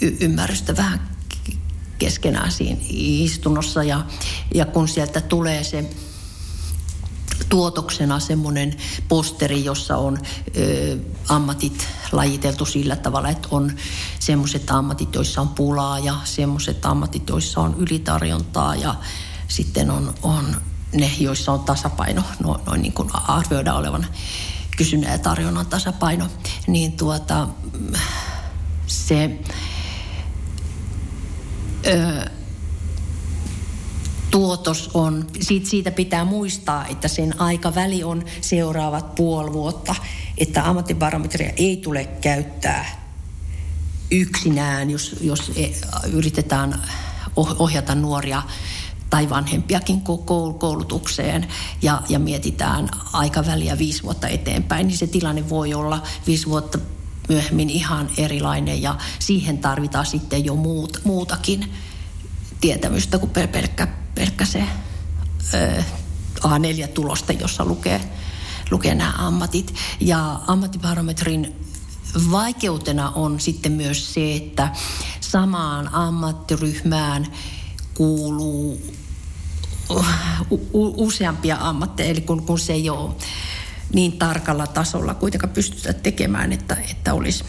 y- 0.00 0.16
ymmärrystä 0.20 0.76
vähän 0.76 1.16
keskenään 1.98 2.52
siinä 2.52 2.80
istunnossa. 2.90 3.82
Ja, 3.82 4.04
ja 4.54 4.66
kun 4.66 4.88
sieltä 4.88 5.20
tulee 5.20 5.64
se 5.64 5.90
tuotoksena 7.48 8.20
semmoinen 8.20 8.76
posteri, 9.08 9.64
jossa 9.64 9.96
on 9.96 10.18
ö, 10.56 10.98
ammatit 11.28 11.88
lajiteltu 12.12 12.64
sillä 12.64 12.96
tavalla, 12.96 13.28
että 13.28 13.48
on 13.50 13.72
semmoiset 14.18 14.70
ammatit, 14.70 15.14
joissa 15.14 15.40
on 15.40 15.48
pulaa 15.48 15.98
ja 15.98 16.20
semmoiset 16.24 16.86
ammatit, 16.86 17.28
joissa 17.28 17.60
on 17.60 17.74
ylitarjontaa 17.78 18.76
ja 18.76 18.94
sitten 19.48 19.90
on, 19.90 20.14
on 20.22 20.56
ne, 20.96 21.10
joissa 21.20 21.52
on 21.52 21.60
tasapaino, 21.60 22.22
no, 22.42 22.60
noin 22.66 22.82
niin 22.82 22.92
kuin 22.92 23.08
arvioidaan 23.12 23.76
olevan 23.76 24.06
kysynnän 24.76 25.12
ja 25.12 25.18
tarjonnan 25.18 25.66
tasapaino, 25.66 26.28
niin 26.66 26.92
tuota, 26.92 27.48
se 28.86 29.38
ö, 31.86 32.30
tuotos 34.30 34.90
on, 34.94 35.26
siitä, 35.40 35.68
siitä 35.68 35.90
pitää 35.90 36.24
muistaa, 36.24 36.86
että 36.86 37.08
sen 37.08 37.40
aikaväli 37.40 38.04
on 38.04 38.24
seuraavat 38.40 39.14
puoli 39.14 39.52
vuotta, 39.52 39.94
että 40.38 40.68
ammattibarometria 40.68 41.52
ei 41.56 41.76
tule 41.76 42.04
käyttää 42.04 43.06
yksinään, 44.10 44.90
jos, 44.90 45.16
jos 45.20 45.52
e, 45.56 45.70
yritetään 46.12 46.82
ohjata 47.36 47.94
nuoria 47.94 48.42
tai 49.10 49.30
vanhempiakin 49.30 50.00
koulutukseen 50.58 51.48
ja, 51.82 52.02
ja 52.08 52.18
mietitään 52.18 52.88
aikaväliä 53.12 53.78
viisi 53.78 54.02
vuotta 54.02 54.28
eteenpäin, 54.28 54.86
niin 54.86 54.98
se 54.98 55.06
tilanne 55.06 55.48
voi 55.48 55.74
olla 55.74 56.02
viisi 56.26 56.46
vuotta 56.46 56.78
myöhemmin 57.28 57.70
ihan 57.70 58.10
erilainen 58.16 58.82
ja 58.82 58.96
siihen 59.18 59.58
tarvitaan 59.58 60.06
sitten 60.06 60.44
jo 60.44 60.54
muut, 60.54 61.00
muutakin 61.04 61.72
tietämystä 62.60 63.18
kuin 63.18 63.30
pelkkä, 63.30 63.88
pelkkä 64.14 64.44
se 64.44 64.64
ö, 65.54 65.82
A4-tulosta, 66.40 67.32
jossa 67.32 67.64
lukee, 67.64 68.00
lukee 68.70 68.94
nämä 68.94 69.12
ammatit. 69.18 69.74
Ja 70.00 70.40
ammattibarometrin 70.46 71.56
vaikeutena 72.30 73.10
on 73.10 73.40
sitten 73.40 73.72
myös 73.72 74.14
se, 74.14 74.34
että 74.34 74.72
samaan 75.20 75.94
ammattiryhmään 75.94 77.26
kuuluu 77.96 78.80
useampia 80.72 81.56
ammatteja, 81.60 82.10
eli 82.10 82.20
kun, 82.20 82.42
kun 82.42 82.58
se 82.58 82.72
ei 82.72 82.90
ole 82.90 83.14
niin 83.92 84.12
tarkalla 84.12 84.66
tasolla 84.66 85.14
kuitenkaan 85.14 85.52
pystytä 85.52 85.92
tekemään, 85.92 86.52
että, 86.52 86.76
että 86.90 87.14
olisi 87.14 87.44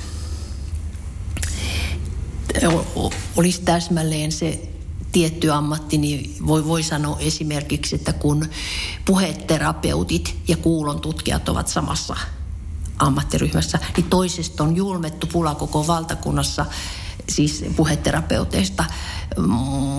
olisi 3.36 3.62
täsmälleen 3.62 4.32
se 4.32 4.70
tietty 5.12 5.52
ammatti, 5.52 5.98
niin 5.98 6.36
voi, 6.48 6.66
voi 6.66 6.84
sanoa 6.84 7.20
esimerkiksi, 7.20 7.96
että 7.96 8.14
kun 8.14 8.46
puheterapeutit 9.06 10.36
ja 10.48 10.58
kuulon 10.58 11.02
tutkijat 11.02 11.50
ovat 11.50 11.68
samassa 11.68 12.16
ammattiryhmässä, 13.00 13.80
niin 13.98 14.10
toisesta 14.10 14.64
on 14.64 14.76
julmettu 14.76 15.28
pula 15.28 15.56
koko 15.56 15.88
valtakunnassa 15.88 16.66
siis 17.30 17.66
puheterapeuteista, 17.76 18.86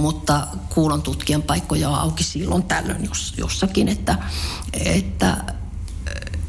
mutta 0.00 0.46
kuulon 0.68 1.02
tutkijan 1.02 1.42
paikkoja 1.42 1.88
on 1.88 1.98
auki 1.98 2.24
silloin 2.24 2.62
tällöin 2.62 3.04
jos, 3.04 3.34
jossakin, 3.36 3.88
että, 3.88 4.18
että 4.72 5.44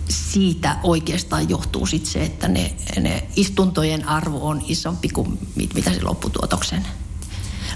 siitä 0.10 0.78
oikeastaan 0.84 1.50
johtuu 1.50 1.86
sit 1.86 2.06
se, 2.06 2.24
että 2.24 2.48
ne, 2.48 2.76
ne 3.00 3.28
istuntojen 3.36 4.08
arvo 4.08 4.48
on 4.48 4.62
isompi 4.68 5.10
kuin 5.10 5.40
mit, 5.56 5.74
mitä 5.74 5.94
se 5.94 6.02
lopputuotoksen, 6.02 6.88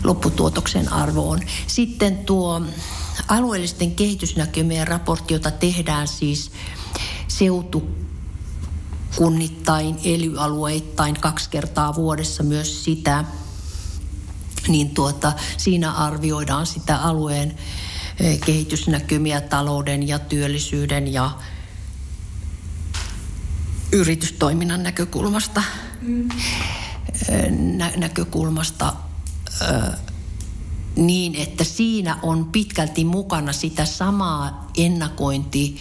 lopputuotoksen 0.04 0.94
arvo 0.94 1.30
on. 1.30 1.40
Sitten 1.68 2.18
tuo 2.18 2.62
alueellisten 3.28 3.96
kehitysnäkymien 3.96 4.88
raportti, 4.88 5.34
jota 5.34 5.52
tehdään 5.52 6.08
siis 6.08 6.52
seutu 7.28 8.03
kunnittain, 9.16 10.00
elyalueittain 10.04 11.16
kaksi 11.16 11.50
kertaa 11.50 11.96
vuodessa 11.96 12.44
myös 12.44 12.84
sitä, 12.84 13.26
niin 14.68 14.90
tuota, 14.90 15.34
siinä 15.58 15.92
arvioidaan 15.92 16.66
sitä 16.66 16.98
alueen 16.98 17.58
eh, 18.20 18.40
kehitysnäkymiä 18.40 19.42
talouden 19.42 20.08
ja 20.08 20.20
työllisyyden 20.20 21.14
ja 21.14 21.32
yritystoiminnan 23.92 24.84
näkökulmasta, 24.84 25.64
mm. 26.02 26.30
nä- 27.78 27.94
näkökulmasta 27.98 28.94
niin, 30.96 31.36
että 31.36 31.64
siinä 31.64 32.18
on 32.22 32.46
pitkälti 32.46 33.06
mukana 33.06 33.54
sitä 33.54 33.86
samaa 33.86 34.72
ennakointi 34.78 35.78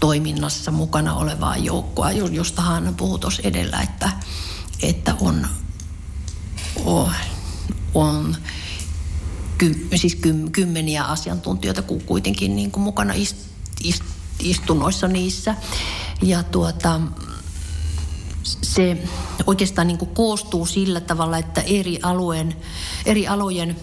toiminnassa 0.00 0.70
mukana 0.70 1.14
olevaa 1.14 1.56
joukkoa, 1.56 2.10
josta 2.10 2.62
Hanna 2.62 2.92
puhui 2.92 3.18
tuossa 3.18 3.42
edellä, 3.44 3.80
että, 3.80 4.12
että 4.82 5.14
on, 5.20 5.46
on, 6.84 7.12
on 7.94 8.36
ky, 9.58 9.88
siis 9.96 10.14
ky, 10.14 10.34
kymmeniä 10.52 11.04
asiantuntijoita 11.04 11.82
kuitenkin 11.82 12.56
niin 12.56 12.70
kuin 12.70 12.84
mukana 12.84 13.12
ist, 13.12 13.36
ist, 13.84 14.02
istunnoissa 14.40 15.08
niissä. 15.08 15.54
Ja 16.22 16.42
tuota, 16.42 17.00
se 18.62 19.08
oikeastaan 19.46 19.86
niin 19.86 19.98
kuin 19.98 20.14
koostuu 20.14 20.66
sillä 20.66 21.00
tavalla, 21.00 21.38
että 21.38 21.60
eri, 21.60 21.98
alueen, 22.02 22.56
eri 23.06 23.28
alojen 23.28 23.76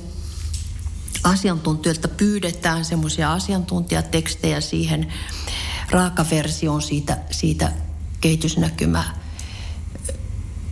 asiantuntijoilta 1.23 2.07
pyydetään 2.07 2.85
semmoisia 2.85 3.33
asiantuntijatekstejä 3.33 4.61
siihen 4.61 5.13
raakaversioon 5.89 6.81
siitä, 6.81 7.17
siitä 7.31 7.71
kehitysnäkymä 8.21 9.03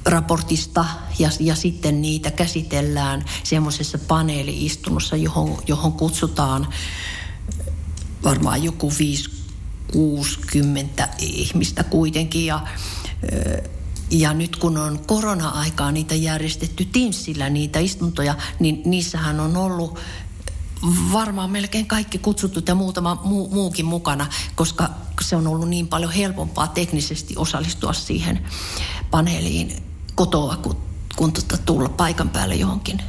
raportista 0.05 0.85
ja, 1.19 1.29
ja 1.39 1.55
sitten 1.55 2.01
niitä 2.01 2.31
käsitellään 2.31 3.25
semmoisessa 3.43 3.97
paneeliistunnossa, 3.97 5.15
johon, 5.15 5.57
johon 5.67 5.93
kutsutaan 5.93 6.67
varmaan 8.23 8.63
joku 8.63 8.91
5-60 8.91 8.93
ihmistä 11.19 11.83
kuitenkin. 11.83 12.45
Ja 12.45 12.67
ja 14.11 14.33
nyt 14.33 14.55
kun 14.55 14.77
on 14.77 14.99
korona-aikaa 15.05 15.91
niitä 15.91 16.15
järjestetty 16.15 16.85
Teamsillä 16.85 17.49
niitä 17.49 17.79
istuntoja, 17.79 18.35
niin 18.59 18.81
niissähän 18.85 19.39
on 19.39 19.57
ollut 19.57 19.99
varmaan 21.13 21.51
melkein 21.51 21.85
kaikki 21.85 22.17
kutsutut 22.17 22.67
ja 22.67 22.75
muutama 22.75 23.21
muu, 23.23 23.49
muukin 23.49 23.85
mukana, 23.85 24.27
koska 24.55 24.89
se 25.21 25.35
on 25.35 25.47
ollut 25.47 25.69
niin 25.69 25.87
paljon 25.87 26.11
helpompaa 26.11 26.67
teknisesti 26.67 27.33
osallistua 27.37 27.93
siihen 27.93 28.45
paneeliin 29.11 29.83
kotoa, 30.15 30.57
kun, 30.57 30.77
kun 31.15 31.33
tuota, 31.33 31.57
tulla 31.57 31.89
paikan 31.89 32.29
päälle 32.29 32.55
johonkin 32.55 33.01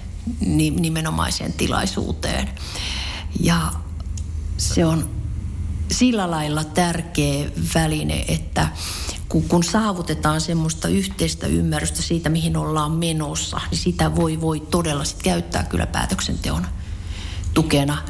nimenomaiseen 0.80 1.52
tilaisuuteen. 1.52 2.50
Ja 3.40 3.72
se 4.56 4.86
on 4.86 5.10
sillä 5.92 6.30
lailla 6.30 6.64
tärkeä 6.64 7.50
väline, 7.74 8.24
että 8.28 8.68
kun, 9.28 9.42
kun 9.42 9.64
saavutetaan 9.64 10.40
semmoista 10.40 10.88
yhteistä 10.88 11.46
ymmärrystä 11.46 12.02
siitä, 12.02 12.28
mihin 12.28 12.56
ollaan 12.56 12.92
menossa, 12.92 13.60
niin 13.70 13.78
sitä 13.78 14.16
voi, 14.16 14.40
voi 14.40 14.60
todella 14.60 15.04
sit 15.04 15.22
käyttää 15.22 15.64
kyllä 15.64 15.86
päätöksenteon 15.86 16.66
tukena. 17.54 18.02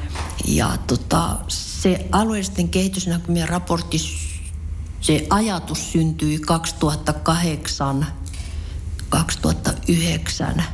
Ja 0.44 0.76
tota, 0.86 1.38
se 1.48 2.08
alueellisten 2.12 2.68
kehitysnäkymien 2.68 3.48
raportti, 3.48 3.98
se 5.00 5.26
ajatus 5.30 5.92
syntyi 5.92 6.38
2008 6.38 8.06
2009 9.08 10.64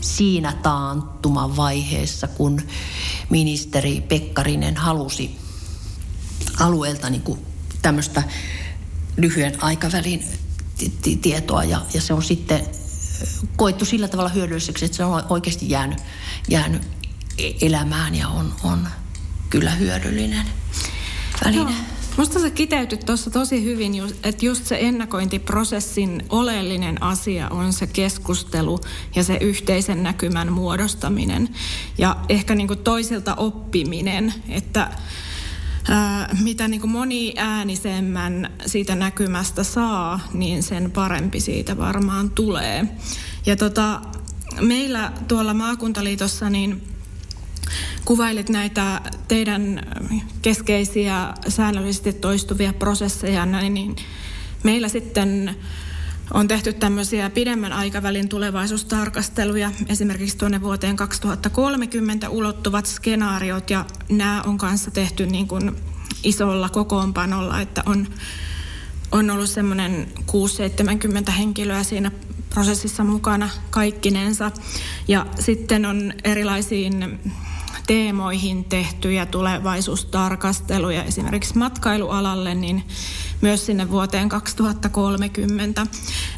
siinä 0.00 0.52
taantuman 0.62 1.56
vaiheessa, 1.56 2.28
kun 2.28 2.60
ministeri 3.30 4.00
Pekkarinen 4.00 4.76
halusi 4.76 5.36
alueelta 6.60 7.10
niin 7.10 7.22
kuin 7.22 7.38
tämmöistä 7.82 8.22
lyhyen 9.16 9.64
aikavälin 9.64 10.24
tietoa 11.22 11.64
ja, 11.64 11.82
ja 11.94 12.00
se 12.00 12.14
on 12.14 12.22
sitten 12.22 12.66
koettu 13.56 13.84
sillä 13.84 14.08
tavalla 14.08 14.30
hyödylliseksi, 14.30 14.84
että 14.84 14.96
se 14.96 15.04
on 15.04 15.22
oikeasti 15.28 15.70
jäänyt, 15.70 15.98
jäänyt 16.48 16.82
elämään 17.60 18.14
ja 18.14 18.28
on, 18.28 18.54
on 18.64 18.88
kyllä 19.50 19.70
hyödyllinen 19.70 20.46
väline. 21.44 21.62
Joo. 21.62 21.70
Musta 22.16 22.40
se 22.40 22.50
kiteytyi 22.50 22.98
tuossa 22.98 23.30
tosi 23.30 23.64
hyvin, 23.64 23.92
että 24.22 24.46
just 24.46 24.66
se 24.66 24.78
ennakointiprosessin 24.80 26.22
oleellinen 26.28 27.02
asia 27.02 27.48
on 27.48 27.72
se 27.72 27.86
keskustelu 27.86 28.80
ja 29.14 29.24
se 29.24 29.36
yhteisen 29.40 30.02
näkymän 30.02 30.52
muodostaminen. 30.52 31.48
Ja 31.98 32.16
ehkä 32.28 32.54
niin 32.54 32.68
toisilta 32.84 33.34
oppiminen, 33.34 34.34
että 34.48 34.90
mitä 36.42 36.68
niin 36.68 36.90
moniäänisemmän 36.90 38.50
siitä 38.66 38.94
näkymästä 38.94 39.64
saa, 39.64 40.20
niin 40.32 40.62
sen 40.62 40.90
parempi 40.90 41.40
siitä 41.40 41.78
varmaan 41.78 42.30
tulee. 42.30 42.88
Ja 43.46 43.56
tota, 43.56 44.00
meillä 44.60 45.12
tuolla 45.28 45.54
maakuntaliitossa 45.54 46.50
niin 46.50 46.91
kuvailit 48.04 48.48
näitä 48.48 49.00
teidän 49.28 49.82
keskeisiä 50.42 51.34
säännöllisesti 51.48 52.12
toistuvia 52.12 52.72
prosesseja, 52.72 53.46
niin 53.46 53.96
meillä 54.62 54.88
sitten 54.88 55.56
on 56.34 56.48
tehty 56.48 56.72
tämmöisiä 56.72 57.30
pidemmän 57.30 57.72
aikavälin 57.72 58.28
tulevaisuustarkasteluja, 58.28 59.70
esimerkiksi 59.88 60.38
tuonne 60.38 60.60
vuoteen 60.60 60.96
2030 60.96 62.28
ulottuvat 62.28 62.86
skenaariot, 62.86 63.70
ja 63.70 63.84
nämä 64.08 64.42
on 64.42 64.58
kanssa 64.58 64.90
tehty 64.90 65.26
niin 65.26 65.48
kuin 65.48 65.76
isolla 66.24 66.68
kokoonpanolla, 66.68 67.60
että 67.60 67.82
on, 67.86 68.08
on 69.12 69.30
ollut 69.30 69.50
semmoinen 69.50 70.08
6-70 71.28 71.30
henkilöä 71.30 71.82
siinä 71.82 72.10
prosessissa 72.50 73.04
mukana 73.04 73.48
kaikkinensa. 73.70 74.50
Ja 75.08 75.26
sitten 75.40 75.86
on 75.86 76.12
erilaisiin 76.24 77.20
teemoihin 77.86 78.64
tehtyjä 78.64 79.26
tulevaisuustarkasteluja 79.26 81.04
esimerkiksi 81.04 81.58
matkailualalle, 81.58 82.54
niin 82.54 82.84
myös 83.40 83.66
sinne 83.66 83.90
vuoteen 83.90 84.28
2030. 84.28 85.86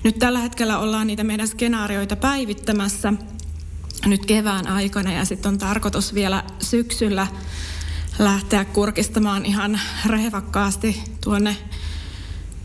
Nyt 0.04 0.18
tällä 0.18 0.38
hetkellä 0.38 0.78
ollaan 0.78 1.06
niitä 1.06 1.24
meidän 1.24 1.48
skenaarioita 1.48 2.16
päivittämässä 2.16 3.12
nyt 4.06 4.26
kevään 4.26 4.68
aikana 4.68 5.12
ja 5.12 5.24
sitten 5.24 5.48
on 5.48 5.58
tarkoitus 5.58 6.14
vielä 6.14 6.44
syksyllä 6.60 7.26
lähteä 8.18 8.64
kurkistamaan 8.64 9.44
ihan 9.44 9.80
rehvakkaasti 10.06 11.02
tuonne 11.24 11.56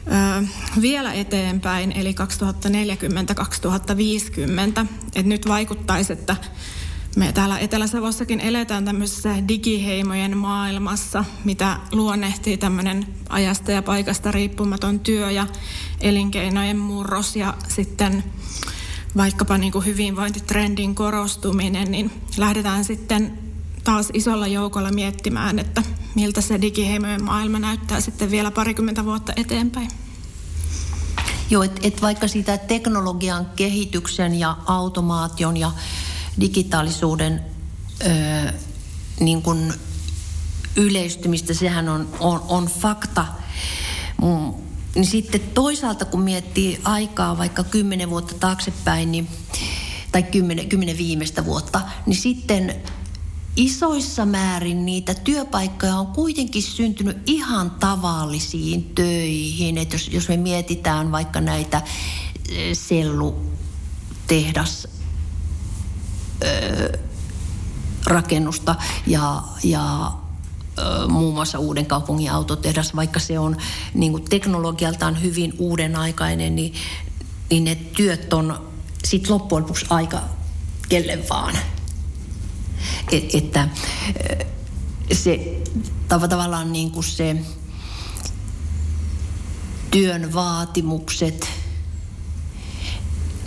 ö, 0.08 0.48
vielä 0.82 1.14
eteenpäin, 1.14 1.92
eli 1.92 2.16
2040-2050. 4.84 4.88
Et 5.16 5.26
nyt 5.26 5.48
vaikuttaisi, 5.48 6.14
että 6.14 6.36
me 7.20 7.32
täällä 7.32 7.60
Etelä-Savossakin 7.60 8.40
eletään 8.40 8.86
tämmöisessä 8.86 9.48
digiheimojen 9.48 10.38
maailmassa, 10.38 11.26
mitä 11.44 11.78
luonnehtii 11.92 12.58
tämmöinen 12.58 13.08
ajasta 13.30 13.72
ja 13.72 13.82
paikasta 13.82 14.32
riippumaton 14.32 15.00
työ 15.00 15.32
ja 15.32 15.48
elinkeinojen 16.02 16.78
murros 16.78 17.36
ja 17.36 17.54
sitten 17.68 18.24
vaikkapa 19.18 19.58
niin 19.58 19.72
kuin 19.72 19.86
hyvinvointitrendin 19.86 20.96
korostuminen, 20.96 21.92
niin 21.92 22.12
lähdetään 22.38 22.86
sitten 22.86 23.40
taas 23.84 24.10
isolla 24.14 24.48
joukolla 24.48 24.92
miettimään, 24.92 25.60
että 25.60 25.84
miltä 26.16 26.42
se 26.42 26.62
digiheimojen 26.62 27.24
maailma 27.24 27.60
näyttää 27.60 28.02
sitten 28.02 28.32
vielä 28.32 28.52
parikymmentä 28.52 29.06
vuotta 29.06 29.34
eteenpäin. 29.36 29.90
Joo, 31.50 31.64
että 31.64 31.82
et 31.84 32.02
vaikka 32.02 32.28
sitä 32.28 32.58
teknologian 32.58 33.46
kehityksen 33.56 34.40
ja 34.40 34.58
automaation 34.66 35.58
ja 35.58 35.72
digitaalisuuden 36.40 37.42
ö, 38.02 38.54
niin 39.20 39.42
kuin 39.42 39.74
yleistymistä, 40.76 41.54
sehän 41.54 41.90
on, 41.90 42.10
on, 42.20 42.46
on 42.48 42.66
fakta. 42.66 43.26
Mm, 44.22 44.54
niin 44.96 45.06
sitten 45.06 45.42
toisaalta 45.54 46.06
kun 46.06 46.22
miettii 46.22 46.82
aikaa 46.84 47.38
vaikka 47.38 47.64
kymmenen 47.64 48.10
vuotta 48.10 48.36
taaksepäin, 48.40 49.12
niin, 49.12 49.28
tai 50.12 50.24
kymmenen, 50.24 50.70
kymmenen 50.70 50.98
viimeistä 50.98 51.46
vuotta, 51.46 51.82
niin 52.06 52.18
sitten 52.18 52.76
isoissa 53.56 54.26
määrin 54.26 54.86
niitä 54.86 55.14
työpaikkoja 55.14 55.96
on 55.96 56.08
kuitenkin 56.08 56.64
syntynyt 56.64 57.18
ihan 57.26 57.72
tavallisiin 57.72 58.92
töihin. 58.96 59.78
Että 59.78 59.96
jos, 59.96 60.08
jos 60.08 60.30
me 60.30 60.38
mietitään 60.38 61.12
vaikka 61.12 61.42
näitä 61.42 61.82
eh, 62.50 62.78
rakennusta 68.06 68.76
ja, 69.08 69.44
ja 69.64 70.12
muun 71.08 71.34
muassa 71.34 71.60
uuden 71.60 71.86
kaupungin 71.86 72.32
autotehdas, 72.32 72.96
vaikka 72.96 73.20
se 73.20 73.40
on 73.40 73.58
niin 73.94 74.12
kuin 74.12 74.26
teknologialtaan 74.30 75.22
hyvin 75.22 75.54
uuden 75.58 75.96
aikainen, 75.96 76.56
niin, 76.56 76.74
niin 77.50 77.64
ne 77.64 77.76
työt 77.76 78.34
on 78.34 78.70
sitten 79.06 79.34
loppujen 79.34 79.64
lopuksi 79.64 79.86
aika 79.90 80.22
kelle 80.90 81.20
vaan. 81.30 81.58
Et, 83.12 83.36
että 83.36 83.70
se 85.12 85.62
tavallaan 86.08 86.74
niin 86.74 86.92
kuin 86.92 87.04
se 87.04 87.36
työn 89.92 90.34
vaatimukset, 90.34 91.50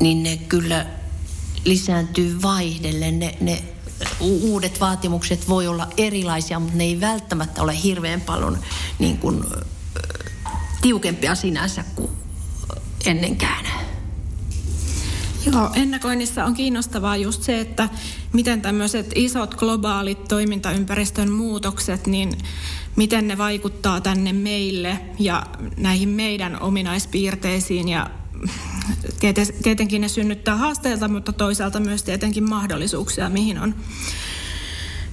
niin 0.01 0.23
ne 0.23 0.37
kyllä 0.37 0.87
lisääntyy 1.65 2.43
vaihdellen. 2.43 3.19
Ne, 3.19 3.37
ne 3.41 3.65
uudet 4.21 4.81
vaatimukset 4.81 5.49
voi 5.49 5.67
olla 5.67 5.89
erilaisia, 5.97 6.61
mutta 6.61 6.77
ne 6.77 6.85
ei 6.85 7.01
välttämättä 7.01 7.63
ole 7.63 7.83
hirveän 7.83 8.21
paljon 8.21 8.59
niin 8.99 9.19
kuin, 9.19 9.45
tiukempia 10.83 11.35
sinänsä 11.35 11.85
kuin 11.95 12.11
ennenkään. 13.07 13.67
Joo, 15.47 15.71
ennakoinnissa 15.75 16.45
on 16.45 16.55
kiinnostavaa 16.55 17.17
just 17.17 17.43
se, 17.43 17.61
että 17.61 17.89
miten 18.33 18.63
tämmöiset 18.63 19.13
isot 19.15 19.55
globaalit 19.55 20.25
toimintaympäristön 20.29 21.31
muutokset, 21.31 22.07
niin 22.07 22.39
miten 22.97 23.29
ne 23.29 23.39
vaikuttaa 23.39 24.01
tänne 24.01 24.33
meille 24.33 24.99
ja 25.19 25.47
näihin 25.77 26.09
meidän 26.09 26.61
ominaispiirteisiin 26.61 27.89
ja 27.89 28.11
tietenkin 29.63 30.01
ne 30.01 30.09
synnyttää 30.09 30.57
haasteita, 30.57 31.09
mutta 31.09 31.33
toisaalta 31.33 31.81
myös 31.81 32.03
tietenkin 32.03 32.49
mahdollisuuksia, 32.49 33.29
mihin 33.29 33.59
on, 33.59 33.75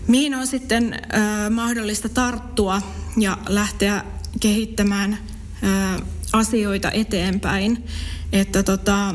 mihin 0.08 0.36
on 0.36 0.48
sitten 0.48 0.94
ö, 0.94 1.50
mahdollista 1.50 2.10
tarttua 2.10 2.82
ja 3.18 3.38
lähteä 3.48 4.04
kehittämään 4.39 5.18
ö, 5.63 6.02
asioita 6.34 6.92
eteenpäin. 6.92 7.84
Että 8.32 8.63
tota, 8.63 9.13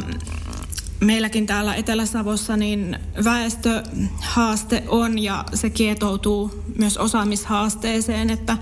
meilläkin 1.01 1.47
täällä 1.47 1.75
Etelä-Savossa 1.75 2.57
niin 2.57 2.99
väestöhaaste 3.25 4.85
on 4.89 5.19
ja 5.19 5.45
se 5.55 5.71
kietoutuu 5.71 6.65
myös 6.79 6.97
osaamishaasteeseen, 6.99 8.31
että 8.31 8.59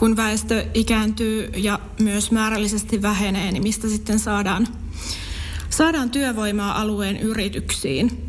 kun 0.00 0.16
väestö 0.16 0.66
ikääntyy 0.74 1.52
ja 1.56 1.80
myös 1.98 2.30
määrällisesti 2.30 3.02
vähenee, 3.02 3.52
niin 3.52 3.62
mistä 3.62 3.88
sitten 3.88 4.18
saadaan, 4.18 4.68
saadaan 5.70 6.10
työvoimaa 6.10 6.80
alueen 6.80 7.16
yrityksiin? 7.16 8.26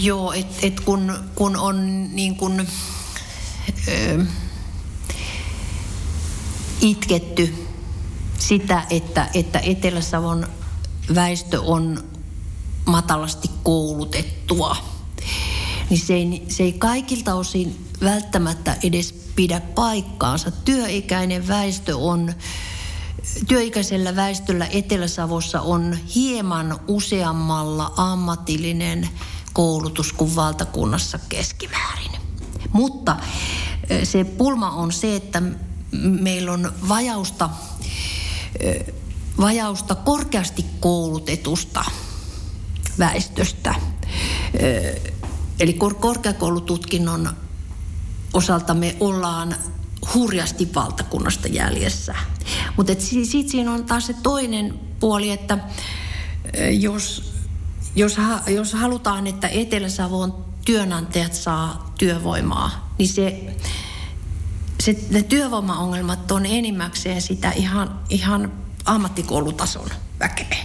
Joo, 0.00 0.32
että 0.32 0.56
et 0.62 0.80
kun, 0.80 1.14
kun 1.34 1.56
on 1.56 2.08
niin 2.16 2.36
kun, 2.36 2.66
ö, 3.88 4.24
itketty 6.80 7.54
sitä, 8.38 8.82
että, 8.90 9.28
että 9.34 9.58
Etelä-Savon 9.58 10.48
väestö 11.14 11.60
on 11.60 12.04
matalasti 12.84 13.50
koulutettua, 13.62 14.76
niin 15.90 16.00
se 16.00 16.14
ei, 16.14 16.42
se 16.48 16.62
ei 16.62 16.72
kaikilta 16.72 17.34
osin 17.34 17.88
välttämättä 18.00 18.76
edes 18.82 19.23
pidä 19.36 19.60
paikkaansa. 19.60 20.50
Työikäinen 20.50 21.48
väestö 21.48 21.96
on, 21.96 22.32
työikäisellä 23.48 24.16
väestöllä 24.16 24.66
Etelä-Savossa 24.66 25.60
on 25.60 25.98
hieman 26.14 26.80
useammalla 26.88 27.92
ammatillinen 27.96 29.08
koulutus 29.52 30.12
kuin 30.12 30.36
valtakunnassa 30.36 31.18
keskimäärin. 31.28 32.12
Mutta 32.72 33.16
se 34.04 34.24
pulma 34.24 34.70
on 34.70 34.92
se, 34.92 35.16
että 35.16 35.42
meillä 36.02 36.52
on 36.52 36.72
vajausta, 36.88 37.50
vajausta 39.40 39.94
korkeasti 39.94 40.64
koulutetusta 40.80 41.84
väestöstä. 42.98 43.74
Eli 45.60 45.72
korkeakoulututkinnon 46.00 47.36
osalta 48.34 48.74
me 48.74 48.96
ollaan 49.00 49.56
hurjasti 50.14 50.68
valtakunnasta 50.74 51.48
jäljessä. 51.48 52.14
Mutta 52.76 52.92
sitten 52.98 53.50
siinä 53.50 53.72
on 53.72 53.84
taas 53.84 54.06
se 54.06 54.14
toinen 54.22 54.74
puoli, 55.00 55.30
että 55.30 55.58
jos, 56.80 57.32
jos, 57.96 58.16
jos 58.46 58.72
halutaan, 58.72 59.26
että 59.26 59.48
Etelä-Savon 59.48 60.44
työnantajat 60.64 61.34
saa 61.34 61.94
työvoimaa, 61.98 62.94
niin 62.98 63.08
se, 63.08 63.56
se, 64.80 64.96
ne 65.10 65.22
työvoimaongelmat 65.22 66.30
on 66.30 66.46
enimmäkseen 66.46 67.22
sitä 67.22 67.50
ihan, 67.50 68.00
ihan 68.08 68.52
ammattikoulutason 68.84 69.88
väkeä. 70.20 70.56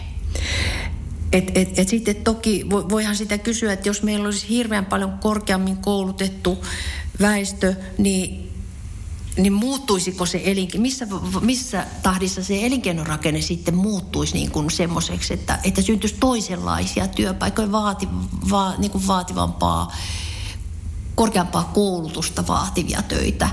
Et, 1.32 1.52
et, 1.56 1.80
et 1.80 1.90
sitten 1.90 2.16
toki 2.16 2.66
voihan 2.70 3.16
sitä 3.16 3.38
kysyä, 3.38 3.74
että 3.74 3.90
jos 3.90 4.04
meillä 4.04 4.26
olisi 4.26 4.50
hirveän 4.50 4.86
paljon 4.86 5.20
korkeammin 5.20 5.78
koulutettu 5.78 6.66
väestö, 7.22 7.76
niin, 7.98 8.52
niin 9.38 9.54
muuttuisiko 9.54 10.26
se 10.26 10.42
elinkeino, 10.46 10.82
missä, 10.82 11.08
missä 11.42 11.88
tahdissa 12.04 12.44
se 12.44 12.66
elinkeinorakenne 12.66 13.42
sitten 13.42 13.76
muuttuisi 13.76 14.34
niin 14.34 14.52
kuin 14.52 14.72
semmoiseksi, 14.72 15.34
että, 15.34 15.60
että 15.64 15.82
syntyisi 15.82 16.16
toisenlaisia 16.20 17.08
työpaikkoja, 17.08 17.72
vaati, 17.72 18.08
va, 18.50 18.74
niin 18.78 18.92
kuin 18.92 19.08
vaativampaa, 19.08 19.96
korkeampaa 21.16 21.72
koulutusta 21.74 22.48
vaativia 22.48 23.02
töitä. 23.02 23.50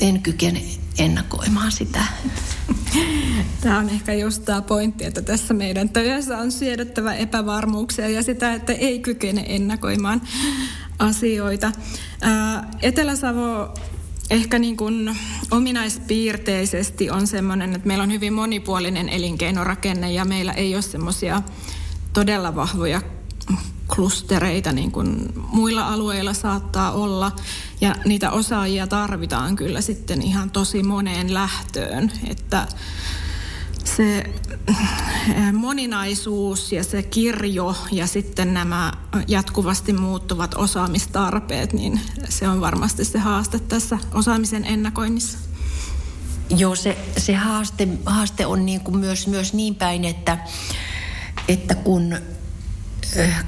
En 0.00 0.22
kykene 0.22 0.62
ennakoimaan 0.98 1.72
sitä. 1.72 2.04
Tämä 3.60 3.78
on 3.78 3.88
ehkä 3.88 4.14
just 4.14 4.44
tämä 4.44 4.62
pointti, 4.62 5.04
että 5.04 5.22
tässä 5.22 5.54
meidän 5.54 5.88
työssä 5.88 6.38
on 6.38 6.52
siedettävä 6.52 7.14
epävarmuuksia 7.14 8.08
ja 8.08 8.22
sitä, 8.22 8.54
että 8.54 8.72
ei 8.72 8.98
kykene 8.98 9.44
ennakoimaan 9.46 10.22
asioita. 10.98 11.72
Etelä-Savo 12.82 13.74
ehkä 14.30 14.58
niin 14.58 14.76
kuin 14.76 15.16
ominaispiirteisesti 15.50 17.10
on 17.10 17.26
sellainen, 17.26 17.74
että 17.74 17.86
meillä 17.86 18.04
on 18.04 18.12
hyvin 18.12 18.32
monipuolinen 18.32 19.08
elinkeinorakenne 19.08 20.12
ja 20.12 20.24
meillä 20.24 20.52
ei 20.52 20.74
ole 20.74 20.82
semmoisia 20.82 21.42
todella 22.12 22.54
vahvoja 22.54 23.02
klustereita 23.94 24.72
niin 24.72 24.92
kuin 24.92 25.32
muilla 25.36 25.88
alueilla 25.88 26.34
saattaa 26.34 26.92
olla. 26.92 27.32
Ja 27.80 27.96
niitä 28.04 28.30
osaajia 28.30 28.86
tarvitaan 28.86 29.56
kyllä 29.56 29.80
sitten 29.80 30.22
ihan 30.22 30.50
tosi 30.50 30.82
moneen 30.82 31.34
lähtöön, 31.34 32.12
että 32.26 32.68
se 33.84 34.18
eh, 34.68 35.52
moninaisuus 35.52 36.72
ja 36.72 36.84
se 36.84 37.02
kirjo 37.02 37.76
ja 37.92 38.06
sitten 38.06 38.54
nämä 38.54 38.92
jatkuvasti 39.28 39.92
muuttuvat 39.92 40.54
osaamistarpeet, 40.54 41.72
niin 41.72 42.00
se 42.28 42.48
on 42.48 42.60
varmasti 42.60 43.04
se 43.04 43.18
haaste 43.18 43.58
tässä 43.58 43.98
osaamisen 44.14 44.64
ennakoinnissa. 44.64 45.38
Joo, 46.56 46.74
se, 46.74 46.98
se 47.16 47.34
haaste, 47.34 47.88
haaste 48.06 48.46
on 48.46 48.66
niin 48.66 48.80
kuin 48.80 48.98
myös, 48.98 49.26
myös 49.26 49.54
niin 49.54 49.74
päin, 49.74 50.04
että, 50.04 50.38
että 51.48 51.74
kun 51.74 52.16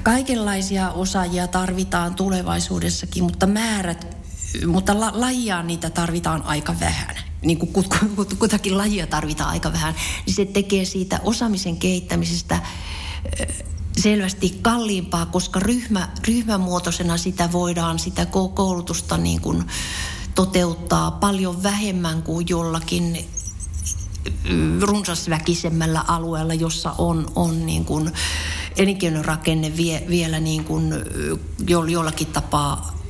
kaikenlaisia 0.03 0.91
osaajia 0.91 1.47
tarvitaan 1.47 2.15
tulevaisuudessakin, 2.15 3.23
mutta 3.23 3.47
määrät, 3.47 4.17
mutta 4.67 4.99
la, 4.99 5.11
lajia 5.13 5.63
niitä 5.63 5.89
tarvitaan 5.89 6.43
aika 6.43 6.75
vähän. 6.79 7.15
Niin 7.41 7.57
kuin 7.57 7.73
kut, 7.73 7.87
kut, 8.15 8.33
kutakin 8.33 8.77
lajia 8.77 9.07
tarvitaan 9.07 9.49
aika 9.49 9.73
vähän, 9.73 9.95
niin 10.25 10.35
se 10.35 10.45
tekee 10.45 10.85
siitä 10.85 11.19
osaamisen 11.23 11.77
kehittämisestä 11.77 12.59
selvästi 13.97 14.59
kalliimpaa, 14.61 15.25
koska 15.25 15.59
ryhmä, 15.59 16.09
ryhmämuotoisena 16.27 17.17
sitä 17.17 17.51
voidaan, 17.51 17.99
sitä 17.99 18.25
koulutusta 18.53 19.17
niin 19.17 19.41
kuin 19.41 19.63
toteuttaa 20.35 21.11
paljon 21.11 21.63
vähemmän 21.63 22.23
kuin 22.23 22.45
jollakin 22.49 23.27
runsasväkisemmällä 24.81 26.03
alueella, 26.07 26.53
jossa 26.53 26.95
on, 26.97 27.31
on 27.35 27.65
niin 27.65 27.85
kuin 27.85 28.11
elinkeinorakenne 28.77 29.77
vie, 29.77 30.03
vielä 30.09 30.39
niin 30.39 30.63
kuin 30.63 30.93
jollakin 31.89 32.27
tapaa 32.27 33.01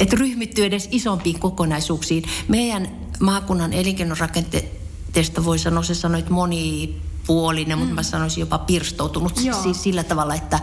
että 0.00 0.16
ryhmittyy 0.16 0.64
edes 0.64 0.88
isompiin 0.90 1.40
kokonaisuuksiin. 1.40 2.24
Meidän 2.48 2.88
maakunnan 3.20 3.72
elinkeinorakenteesta 3.72 5.44
voi 5.44 5.58
sanoa, 5.58 5.82
se 5.82 5.94
sanoit 5.94 6.30
monipuolinen, 6.30 7.78
mm. 7.78 7.80
mutta 7.80 7.94
mä 7.94 8.02
sanoisin 8.02 8.40
jopa 8.40 8.58
pirstoutunut 8.58 9.36
siis 9.62 9.82
sillä 9.82 10.04
tavalla, 10.04 10.34
että, 10.34 10.60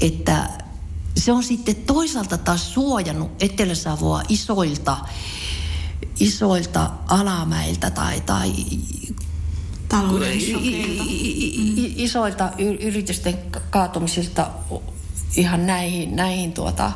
että 0.00 0.50
se 1.16 1.32
on 1.32 1.42
sitten 1.42 1.76
toisaalta 1.76 2.38
taas 2.38 2.74
suojannut 2.74 3.30
Etelä-Savoa 3.40 4.22
isoilta, 4.28 4.96
isoilta 6.20 6.90
alamäiltä 7.08 7.90
tai, 7.90 8.20
tai 8.20 8.52
isoilta 11.96 12.50
yritysten 12.58 13.38
kaatumisilta 13.70 14.50
ihan 15.36 15.66
näihin, 15.66 16.16
näihin 16.16 16.52
tuota, 16.52 16.92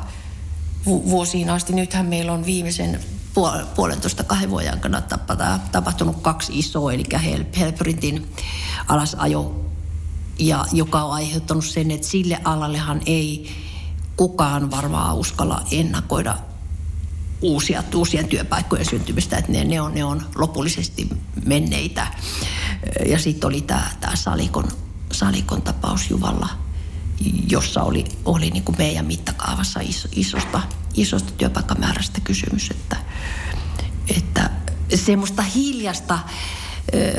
vuosiin 0.85 1.49
asti. 1.49 1.73
Nythän 1.73 2.05
meillä 2.05 2.33
on 2.33 2.45
viimeisen 2.45 2.99
puolentoista 3.75 4.23
kahden 4.23 4.49
vuoden 4.49 4.73
aikana 4.73 5.01
tapahtunut 5.71 6.21
kaksi 6.21 6.59
isoa, 6.59 6.93
eli 6.93 7.03
Helprintin 7.57 8.33
alasajo, 8.87 9.65
ja 10.39 10.65
joka 10.71 11.03
on 11.03 11.13
aiheuttanut 11.13 11.65
sen, 11.65 11.91
että 11.91 12.07
sille 12.07 12.41
alallehan 12.43 13.01
ei 13.05 13.51
kukaan 14.17 14.71
varmaan 14.71 15.15
uskalla 15.15 15.61
ennakoida 15.71 16.37
uusia, 17.41 17.83
uusien 17.95 18.27
työpaikkojen 18.27 18.85
syntymistä, 18.85 19.37
että 19.37 19.51
ne, 19.51 19.63
ne, 19.63 19.81
on, 19.81 19.93
ne 19.93 20.03
on 20.03 20.25
lopullisesti 20.35 21.09
menneitä. 21.45 22.07
Ja 23.05 23.19
sitten 23.19 23.47
oli 23.47 23.61
tämä 23.61 23.91
Salikon, 24.13 24.67
Salikon 25.11 25.61
tapaus 25.61 26.09
Juvalla– 26.09 26.49
jossa 27.49 27.83
oli, 27.83 28.05
oli 28.25 28.49
niin 28.49 28.63
kuin 28.63 28.77
meidän 28.77 29.05
mittakaavassa 29.05 29.79
iso, 29.79 30.07
isosta, 30.11 30.61
isosta 30.93 31.31
työpaikkamäärästä 31.37 32.21
kysymys, 32.21 32.71
että, 32.71 32.97
että 34.17 34.49
semmoista 34.95 35.41
hiljasta 35.41 36.19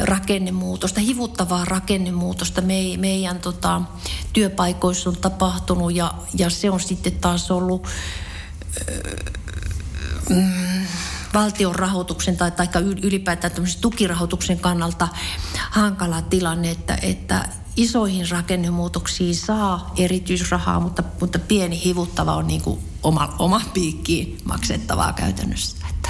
rakennemuutosta, 0.02 1.00
hivuttavaa 1.00 1.64
rakennemuutosta 1.64 2.60
me, 2.60 2.96
meidän 2.96 3.40
tota, 3.40 3.82
työpaikoissa 4.32 5.10
on 5.10 5.16
tapahtunut 5.16 5.94
ja, 5.94 6.14
ja 6.38 6.50
se 6.50 6.70
on 6.70 6.80
sitten 6.80 7.12
taas 7.12 7.50
ollut 7.50 7.86
mm, 10.30 10.86
valtion 11.34 11.74
rahoituksen 11.74 12.36
tai, 12.36 12.50
tai 12.50 12.68
ylipäätään 13.02 13.52
tukirahoituksen 13.80 14.58
kannalta 14.58 15.08
hankala 15.70 16.22
tilanne, 16.22 16.70
että, 16.70 16.98
että 17.02 17.48
isoihin 17.76 18.30
rakennemuutoksiin 18.30 19.34
saa 19.34 19.92
erityisrahaa, 19.96 20.80
mutta, 20.80 21.02
mutta 21.20 21.38
pieni 21.38 21.84
hivuttava 21.84 22.34
on 22.34 22.46
niin 22.46 22.62
kuin 22.62 22.80
oma, 23.02 23.34
oma 23.38 23.60
piikkiin 23.74 24.38
maksettavaa 24.44 25.12
käytännössä. 25.12 25.76
Että. 25.90 26.08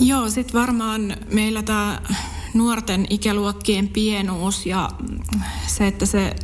Joo, 0.00 0.30
sitten 0.30 0.60
varmaan 0.60 1.16
meillä 1.32 1.62
tämä 1.62 2.00
nuorten 2.54 3.06
ikäluokkien 3.10 3.88
pienuus 3.88 4.66
ja 4.66 4.90
se, 5.66 5.86
että 5.86 6.06
se 6.06 6.34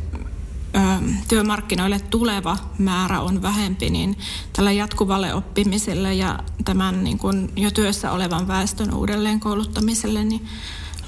työmarkkinoille 1.27 1.99
tuleva 1.99 2.57
määrä 2.77 3.21
on 3.21 3.41
vähempi, 3.41 3.89
niin 3.89 4.17
tällä 4.53 4.71
jatkuvalle 4.71 5.33
oppimiselle 5.33 6.13
ja 6.13 6.39
tämän 6.65 7.03
niin 7.03 7.17
kuin 7.17 7.51
jo 7.55 7.71
työssä 7.71 8.11
olevan 8.11 8.47
väestön 8.47 8.93
uudelleen 8.93 9.39
kouluttamiselle 9.39 10.23
niin 10.23 10.47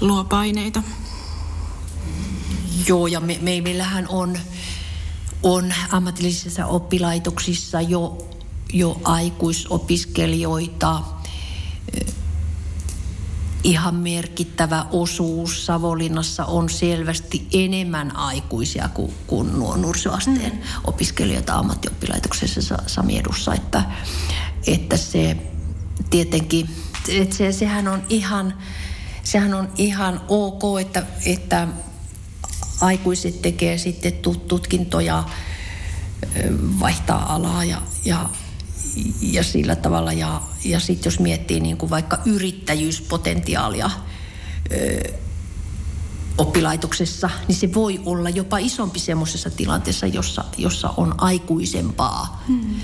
luo 0.00 0.24
paineita. 0.24 0.82
Joo, 2.86 3.06
ja 3.06 3.20
me, 3.20 3.38
me, 3.42 3.60
meillähän 3.60 4.06
on, 4.08 4.38
on 5.42 5.74
ammatillisissa 5.90 6.66
oppilaitoksissa 6.66 7.80
jo, 7.80 8.28
jo 8.72 9.00
aikuisopiskelijoita, 9.04 11.02
ihan 13.64 13.94
merkittävä 13.94 14.86
osuus 14.90 15.66
Savonlinnassa 15.66 16.44
on 16.44 16.68
selvästi 16.68 17.46
enemmän 17.52 18.16
aikuisia 18.16 18.88
kuin, 18.94 19.14
kuin 19.26 19.58
nuo 19.58 19.76
nuorisoasteen 19.76 20.52
mm. 20.52 20.58
opiskelijoita 20.84 21.54
ammattioppilaitoksessa 21.54 22.78
Samiedussa, 22.86 23.54
että, 23.54 23.82
että 24.66 24.96
se 24.96 25.36
tietenkin, 26.10 26.68
että 27.08 27.36
se, 27.36 27.52
sehän 27.52 27.88
on 27.88 28.02
ihan, 28.08 28.54
sehän 29.22 29.54
on 29.54 29.68
ihan 29.76 30.20
ok, 30.28 30.62
että, 30.80 31.02
että 31.26 31.68
aikuiset 32.80 33.42
tekee 33.42 33.78
sitten 33.78 34.12
tutkintoja, 34.48 35.24
vaihtaa 36.80 37.34
alaa 37.34 37.64
ja, 37.64 37.82
ja, 38.04 38.28
ja 39.20 39.42
sillä 39.42 39.76
tavalla. 39.76 40.12
Ja, 40.12 40.42
ja 40.64 40.80
sitten 40.80 41.10
jos 41.10 41.20
miettii 41.20 41.60
niin 41.60 41.76
kuin 41.76 41.90
vaikka 41.90 42.18
yrittäjyyspotentiaalia 42.26 43.90
ö, 44.72 45.12
oppilaitoksessa, 46.38 47.30
niin 47.48 47.56
se 47.56 47.74
voi 47.74 48.00
olla 48.04 48.30
jopa 48.30 48.58
isompi 48.58 48.98
semmoisessa 48.98 49.50
tilanteessa, 49.50 50.06
jossa, 50.06 50.44
jossa 50.58 50.94
on 50.96 51.14
aikuisempaa, 51.18 52.42
hmm. 52.48 52.80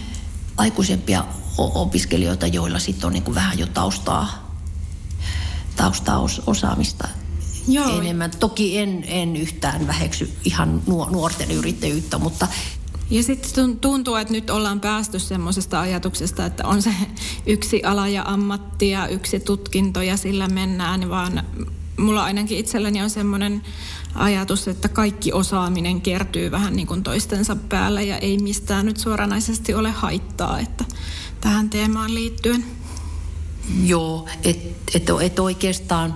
aikuisempia 0.57 1.25
opiskelijoita, 1.59 2.47
joilla 2.47 2.79
sitten 2.79 3.07
on 3.07 3.12
niin 3.12 3.23
kuin 3.23 3.35
vähän 3.35 3.59
jo 3.59 3.66
taustaa, 3.66 4.57
taustaa 5.77 6.27
osaamista 6.47 7.09
Joo. 7.69 8.01
enemmän. 8.01 8.31
Toki 8.31 8.79
en, 8.79 9.05
en 9.07 9.37
yhtään 9.37 9.87
väheksy 9.87 10.37
ihan 10.45 10.83
nuorten 10.87 11.51
yrittäjyyttä, 11.51 12.19
mutta 12.19 12.49
ja 13.11 13.23
sitten 13.23 13.77
tuntuu, 13.77 14.14
että 14.14 14.33
nyt 14.33 14.51
ollaan 14.51 14.81
päästy 14.81 15.19
semmoisesta 15.19 15.81
ajatuksesta, 15.81 16.47
että 16.47 16.66
on 16.66 16.83
se 16.83 16.90
yksi 17.47 17.83
ala 17.83 18.09
ja 18.09 18.23
ammatti 18.27 18.90
ja 18.90 19.09
yksi 19.09 19.40
tutkinto 19.40 20.03
ja 20.03 20.16
sillä 20.16 20.49
mennään, 20.49 21.11
vaan 21.11 21.42
mulla 21.99 22.25
ainakin 22.25 22.59
itselläni 22.59 23.03
on 23.03 23.11
semmoinen 23.11 23.62
ajatus, 24.14 24.69
että 24.69 24.88
kaikki 24.88 25.33
osaaminen 25.33 26.01
kertyy 26.01 26.51
vähän 26.51 26.77
niin 26.77 26.87
kuin 26.87 27.03
toistensa 27.03 27.57
päällä 27.69 28.03
ja 28.03 28.19
ei 28.19 28.38
mistään 28.38 28.87
nyt 28.87 28.97
suoranaisesti 28.97 29.75
ole 29.75 29.90
haittaa, 29.90 30.61
että 30.61 30.85
tähän 31.40 31.71
teemaan 31.71 32.14
liittyen. 32.14 32.64
Joo, 33.85 34.29
että 34.45 34.66
et, 34.95 35.11
et 35.21 35.38
oikeastaan 35.38 36.14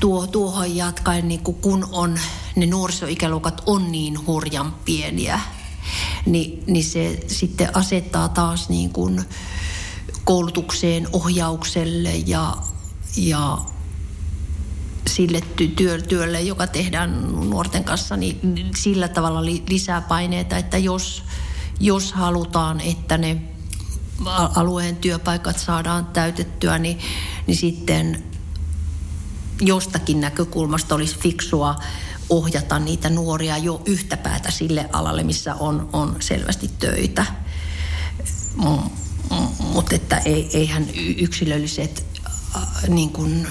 tuo, 0.00 0.26
tuohon 0.26 0.76
jatkaen, 0.76 1.28
niin 1.28 1.40
kun 1.40 1.88
on 1.92 2.18
ne 2.56 2.66
nuorisoikäluokat 2.66 3.62
on 3.66 3.92
niin 3.92 4.26
hurjan 4.26 4.74
pieniä, 4.84 5.40
niin, 6.26 6.64
niin 6.66 6.84
se 6.84 7.20
sitten 7.26 7.76
asettaa 7.76 8.28
taas 8.28 8.68
niin 8.68 8.90
kuin 8.90 9.24
koulutukseen, 10.24 11.08
ohjaukselle 11.12 12.16
ja, 12.26 12.56
ja 13.16 13.58
sille 15.08 15.40
työ, 15.76 16.02
työlle, 16.02 16.40
joka 16.40 16.66
tehdään 16.66 17.32
nuorten 17.50 17.84
kanssa, 17.84 18.16
niin 18.16 18.70
sillä 18.76 19.08
tavalla 19.08 19.44
lisää 19.44 20.00
paineita, 20.00 20.56
että 20.56 20.78
jos, 20.78 21.22
jos 21.80 22.12
halutaan, 22.12 22.80
että 22.80 23.18
ne 23.18 23.42
alueen 24.54 24.96
työpaikat 24.96 25.58
saadaan 25.58 26.06
täytettyä, 26.06 26.78
niin, 26.78 26.98
niin 27.46 27.56
sitten 27.56 28.24
jostakin 29.60 30.20
näkökulmasta 30.20 30.94
olisi 30.94 31.18
fiksua 31.18 31.76
ohjata 32.30 32.78
niitä 32.78 33.10
nuoria 33.10 33.58
jo 33.58 33.82
yhtä 33.86 34.16
päätä 34.16 34.50
sille 34.50 34.88
alalle, 34.92 35.22
missä 35.22 35.54
on, 35.54 35.88
on 35.92 36.16
selvästi 36.20 36.70
töitä. 36.78 37.26
Mutta 39.60 39.94
että 39.94 40.22
eihän 40.52 40.86
yksilölliset 41.18 42.06
äh, 42.56 42.88
niin 42.88 43.10
kuin 43.10 43.46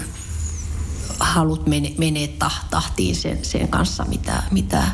halut 1.20 1.68
mene, 1.68 1.94
menee 1.98 2.36
tahtiin 2.70 3.16
sen, 3.16 3.46
sen 3.46 3.68
kanssa, 3.68 4.06
mitä, 4.06 4.44
mitä 4.52 4.88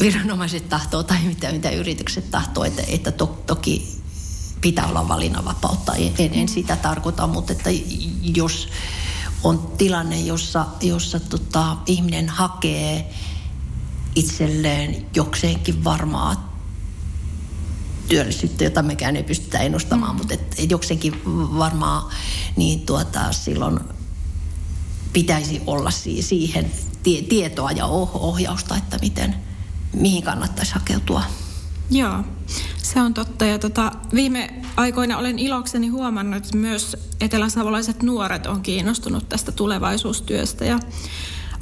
viranomaiset 0.00 0.68
tahtoo 0.68 1.02
tai 1.02 1.18
mitä, 1.24 1.52
mitä 1.52 1.70
yritykset 1.70 2.30
tahtoo, 2.30 2.64
että, 2.64 2.82
että 2.88 3.12
to, 3.12 3.42
toki 3.46 3.98
pitää 4.60 4.86
olla 4.86 5.08
valinnanvapautta. 5.08 5.94
En, 5.94 6.30
en 6.32 6.48
sitä 6.48 6.76
tarkoita, 6.76 7.26
mutta 7.26 7.52
että 7.52 7.70
jos 8.22 8.68
on 9.44 9.72
tilanne, 9.78 10.20
jossa, 10.20 10.66
jossa 10.80 11.20
tota, 11.20 11.76
ihminen 11.86 12.28
hakee 12.28 13.10
itselleen 14.14 15.06
jokseenkin 15.14 15.84
varmaa 15.84 16.48
työllisyyttä, 18.08 18.64
jota 18.64 18.82
mekään 18.82 19.16
ei 19.16 19.22
pystytä 19.22 19.58
ennustamaan, 19.58 20.14
mm. 20.14 20.18
mutta 20.18 20.34
et, 20.34 20.70
jokseenkin 20.70 21.22
varmaa, 21.58 22.10
niin 22.56 22.86
tuota, 22.86 23.32
silloin 23.32 23.80
pitäisi 25.12 25.62
olla 25.66 25.90
siihen 26.20 26.72
tie, 27.02 27.22
tietoa 27.22 27.70
ja 27.70 27.86
ohjausta, 27.86 28.76
että 28.76 28.98
miten, 28.98 29.34
mihin 29.92 30.22
kannattaisi 30.22 30.74
hakeutua. 30.74 31.22
Joo, 31.90 32.24
se 32.82 33.00
on 33.00 33.14
totta. 33.14 33.44
Ja 33.44 33.58
tota, 33.58 33.92
viime 34.14 34.62
aikoina 34.76 35.18
olen 35.18 35.38
ilokseni 35.38 35.88
huomannut, 35.88 36.36
että 36.36 36.56
myös 36.56 36.96
eteläsavolaiset 37.20 38.02
nuoret 38.02 38.46
on 38.46 38.62
kiinnostunut 38.62 39.28
tästä 39.28 39.52
tulevaisuustyöstä. 39.52 40.64
Ja 40.64 40.78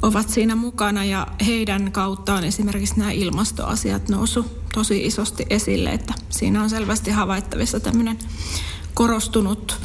ovat 0.01 0.29
siinä 0.29 0.55
mukana 0.55 1.05
ja 1.05 1.27
heidän 1.45 1.91
kauttaan 1.91 2.43
esimerkiksi 2.43 2.99
nämä 2.99 3.11
ilmastoasiat 3.11 4.09
nousu 4.09 4.45
tosi 4.73 5.05
isosti 5.05 5.45
esille, 5.49 5.89
että 5.89 6.13
siinä 6.29 6.63
on 6.63 6.69
selvästi 6.69 7.11
havaittavissa 7.11 7.79
tämmöinen 7.79 8.19
korostunut 8.93 9.79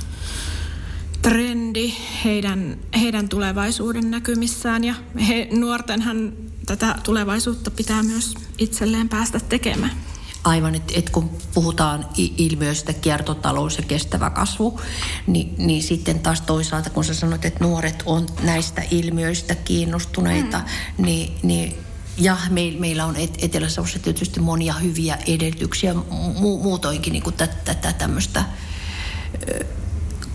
trendi 1.23 1.93
heidän, 2.25 2.77
heidän 3.01 3.29
tulevaisuuden 3.29 4.11
näkymissään 4.11 4.85
ja 4.85 4.95
he, 5.29 5.49
nuortenhan 5.53 6.33
tätä 6.67 6.95
tulevaisuutta 7.05 7.71
pitää 7.71 8.03
myös 8.03 8.35
itselleen 8.59 9.09
päästä 9.09 9.41
tekemään. 9.41 10.12
Aivan, 10.45 10.75
että 10.75 10.93
et 10.97 11.11
kun 11.11 11.31
puhutaan 11.55 12.09
ilmiöistä 12.17 12.93
kiertotalous 12.93 13.77
ja 13.77 13.83
kestävä 13.83 14.31
kasvu, 14.31 14.81
niin, 15.27 15.55
niin 15.59 15.83
sitten 15.83 16.21
taas 16.21 16.41
toisaalta, 16.41 16.91
kun 16.91 17.05
sä 17.05 17.15
sanot, 17.15 17.45
että 17.45 17.65
nuoret 17.65 18.03
on 18.07 18.27
näistä 18.43 18.83
ilmiöistä 18.91 19.55
kiinnostuneita, 19.55 20.59
mm. 20.59 21.05
niin, 21.05 21.39
niin 21.43 21.77
ja 22.19 22.37
meil, 22.51 22.79
meillä 22.79 23.05
on 23.05 23.17
Etelä-Savossa 23.17 23.99
tietysti 23.99 24.41
monia 24.41 24.75
hyviä 24.75 25.19
edellytyksiä 25.27 25.95
mu, 26.41 26.59
muutoinkin 26.59 27.13
niin 27.13 27.23
kuin 27.23 27.37
tätä 27.37 27.93
tämmöistä 27.93 28.45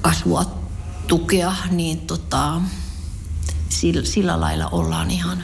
kasvua 0.02 0.46
tukea, 1.08 1.54
niin 1.72 2.02
tota, 2.02 2.62
sillä, 3.70 4.06
sillä 4.06 4.40
lailla 4.40 4.68
ollaan 4.68 5.12
ihan, 5.12 5.44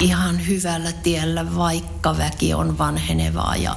ihan 0.00 0.46
hyvällä 0.46 0.92
tiellä, 0.92 1.56
vaikka 1.56 2.18
väki 2.18 2.54
on 2.54 2.78
vanhenevaa 2.78 3.56
ja, 3.56 3.76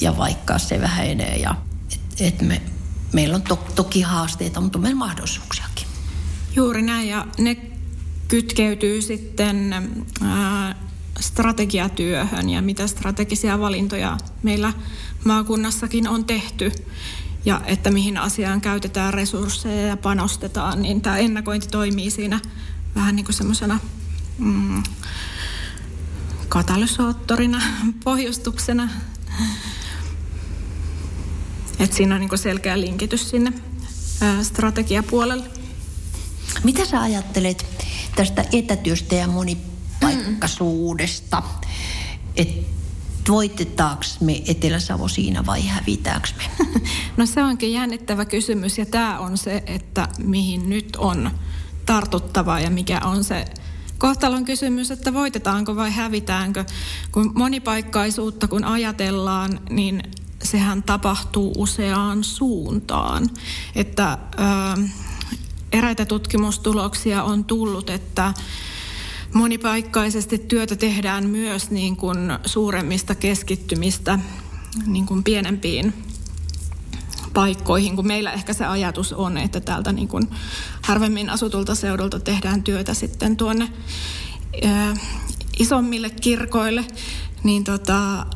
ja 0.00 0.16
vaikka 0.16 0.58
se 0.58 0.80
vähenee. 0.80 1.36
Ja, 1.36 1.54
et, 1.92 2.20
et 2.20 2.42
me, 2.42 2.62
meillä 3.12 3.34
on 3.34 3.42
to, 3.42 3.64
toki 3.74 4.00
haasteita, 4.00 4.60
mutta 4.60 4.78
meillä 4.78 4.98
mahdollisuuksiakin. 4.98 5.86
Juuri 6.56 6.82
näin 6.82 7.08
ja 7.08 7.26
ne 7.38 7.56
kytkeytyy 8.28 9.02
sitten 9.02 9.72
ää, 10.22 10.74
strategiatyöhön 11.20 12.50
ja 12.50 12.62
mitä 12.62 12.86
strategisia 12.86 13.60
valintoja 13.60 14.18
meillä 14.42 14.72
maakunnassakin 15.24 16.08
on 16.08 16.24
tehty 16.24 16.72
ja 17.44 17.60
että 17.64 17.90
mihin 17.90 18.18
asiaan 18.18 18.60
käytetään 18.60 19.14
resursseja 19.14 19.86
ja 19.86 19.96
panostetaan, 19.96 20.82
niin 20.82 21.00
tämä 21.00 21.18
ennakointi 21.18 21.68
toimii 21.68 22.10
siinä 22.10 22.40
vähän 22.94 23.16
niin 23.16 23.24
kuin 23.24 23.34
semmoisena 23.34 23.78
mm, 24.38 24.82
katalysaattorina, 26.54 27.62
pohjustuksena. 28.04 28.88
Että 31.78 31.96
siinä 31.96 32.14
on 32.14 32.20
niin 32.20 32.38
selkeä 32.38 32.80
linkitys 32.80 33.30
sinne 33.30 33.52
strategiapuolelle. 34.42 35.50
Mitä 36.64 36.84
sä 36.84 37.00
ajattelet 37.00 37.66
tästä 38.16 38.44
etätyöstä 38.52 39.14
ja 39.14 39.28
monipaikkaisuudesta? 39.28 41.40
Mm. 41.40 41.46
Että 42.36 42.66
voitetaanko 43.28 44.04
me 44.20 44.42
Etelä-Savo 44.46 45.08
siinä 45.08 45.46
vai 45.46 45.66
hävitäänkö 45.66 46.28
me? 46.36 46.44
No 47.16 47.26
se 47.26 47.42
onkin 47.42 47.72
jännittävä 47.72 48.24
kysymys 48.24 48.78
ja 48.78 48.86
tämä 48.86 49.18
on 49.18 49.38
se, 49.38 49.62
että 49.66 50.08
mihin 50.18 50.70
nyt 50.70 50.96
on 50.96 51.30
tartuttava 51.86 52.60
ja 52.60 52.70
mikä 52.70 53.00
on 53.04 53.24
se 53.24 53.44
kohtalon 53.98 54.44
kysymys, 54.44 54.90
että 54.90 55.14
voitetaanko 55.14 55.76
vai 55.76 55.90
hävitäänkö. 55.90 56.64
Kun 57.12 57.32
monipaikkaisuutta 57.34 58.48
kun 58.48 58.64
ajatellaan, 58.64 59.60
niin 59.70 60.02
sehän 60.42 60.82
tapahtuu 60.82 61.52
useaan 61.58 62.24
suuntaan. 62.24 63.30
Että 63.74 64.18
ää, 64.36 64.76
eräitä 65.72 66.06
tutkimustuloksia 66.06 67.22
on 67.22 67.44
tullut, 67.44 67.90
että 67.90 68.34
monipaikkaisesti 69.32 70.38
työtä 70.38 70.76
tehdään 70.76 71.26
myös 71.28 71.70
niin 71.70 71.96
kuin 71.96 72.18
suuremmista 72.46 73.14
keskittymistä 73.14 74.18
niin 74.86 75.06
kuin 75.06 75.24
pienempiin 75.24 75.94
paikkoihin, 77.34 77.96
kun 77.96 78.06
meillä 78.06 78.32
ehkä 78.32 78.52
se 78.52 78.64
ajatus 78.64 79.12
on, 79.12 79.38
että 79.38 79.60
täältä 79.60 79.92
niin 79.92 80.08
kuin 80.08 80.30
harvemmin 80.82 81.30
asutulta 81.30 81.74
seudulta 81.74 82.20
tehdään 82.20 82.62
työtä 82.62 82.94
sitten 82.94 83.36
tuonne 83.36 83.72
ää, 84.64 84.94
isommille 85.58 86.10
kirkoille, 86.10 86.84
niin 87.44 87.64
tota, 87.64 88.26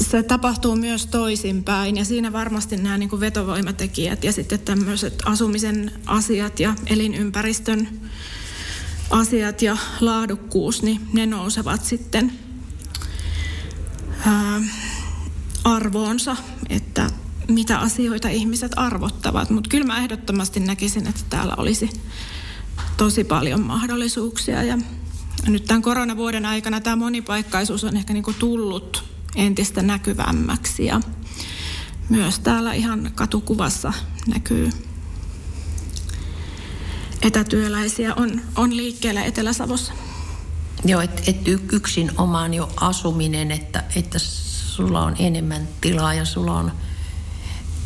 se 0.00 0.22
tapahtuu 0.22 0.76
myös 0.76 1.06
toisinpäin. 1.06 1.96
Ja 1.96 2.04
siinä 2.04 2.32
varmasti 2.32 2.76
nämä 2.76 2.98
niin 2.98 3.08
kuin 3.08 3.20
vetovoimatekijät 3.20 4.24
ja 4.24 4.32
sitten 4.32 4.60
tämmöiset 4.60 5.22
asumisen 5.24 5.92
asiat 6.06 6.60
ja 6.60 6.74
elinympäristön 6.86 7.88
asiat 9.10 9.62
ja 9.62 9.76
laadukkuus, 10.00 10.82
niin 10.82 11.00
ne 11.12 11.26
nousevat 11.26 11.84
sitten 11.84 12.32
ää, 14.26 14.60
arvoonsa, 15.64 16.36
että 16.68 17.10
mitä 17.52 17.78
asioita 17.78 18.28
ihmiset 18.28 18.72
arvottavat. 18.76 19.50
Mutta 19.50 19.70
kyllä 19.70 19.86
mä 19.86 19.98
ehdottomasti 19.98 20.60
näkisin, 20.60 21.06
että 21.06 21.20
täällä 21.30 21.54
olisi 21.56 21.90
tosi 22.96 23.24
paljon 23.24 23.60
mahdollisuuksia. 23.60 24.62
Ja 24.62 24.78
nyt 25.46 25.64
tämän 25.64 25.82
koronavuoden 25.82 26.46
aikana 26.46 26.80
tämä 26.80 26.96
monipaikkaisuus 26.96 27.84
on 27.84 27.96
ehkä 27.96 28.12
niinku 28.12 28.32
tullut 28.32 29.04
entistä 29.36 29.82
näkyvämmäksi 29.82 30.86
ja 30.86 31.00
myös 32.08 32.38
täällä 32.38 32.72
ihan 32.72 33.10
katukuvassa 33.14 33.92
näkyy 34.34 34.70
etätyöläisiä 37.22 38.14
on, 38.14 38.40
on 38.56 38.76
liikkeellä 38.76 39.24
Etelä-Savossa. 39.24 39.92
Joo, 40.84 41.00
että 41.00 41.22
et 41.26 41.48
yksin 41.72 42.10
omaan 42.16 42.54
jo 42.54 42.68
asuminen, 42.80 43.50
että, 43.50 43.84
että 43.96 44.18
sulla 44.18 45.02
on 45.04 45.16
enemmän 45.18 45.68
tilaa 45.80 46.14
ja 46.14 46.24
sulla 46.24 46.58
on 46.58 46.72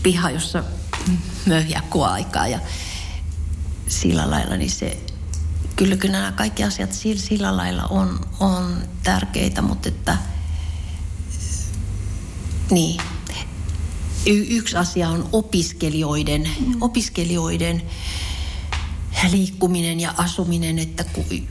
piha, 0.06 0.30
jossa 0.30 0.64
möhjää 1.46 1.82
aikaa 2.02 2.48
ja 2.48 2.58
sillä 3.88 4.30
lailla, 4.30 4.56
niin 4.56 4.70
se, 4.70 4.98
kyllä, 5.76 5.96
kyllä 5.96 6.18
nämä 6.18 6.32
kaikki 6.32 6.64
asiat 6.64 6.92
sillä, 6.92 7.22
sillä 7.22 7.56
lailla 7.56 7.84
on, 7.84 8.20
on 8.40 8.76
tärkeitä, 9.02 9.62
mutta 9.62 9.88
että 9.88 10.16
niin, 12.70 13.00
y- 14.26 14.46
yksi 14.48 14.76
asia 14.76 15.08
on 15.08 15.28
opiskelijoiden, 15.32 16.50
mm. 16.66 16.82
opiskelijoiden 16.82 17.82
liikkuminen 19.30 20.00
ja 20.00 20.14
asuminen, 20.16 20.78
että 20.78 21.04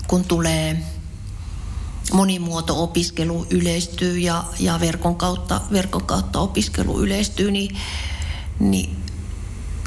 kun 0.07 0.23
tulee 0.23 0.83
monimuoto-opiskelu 2.13 3.47
yleistyy 3.49 4.17
ja, 4.17 4.43
ja 4.59 4.79
verkon, 4.79 5.15
kautta, 5.15 5.61
verkon 5.71 6.05
kautta 6.05 6.39
opiskelu 6.39 7.01
yleistyy, 7.01 7.51
niin, 7.51 7.77
niin 8.59 8.97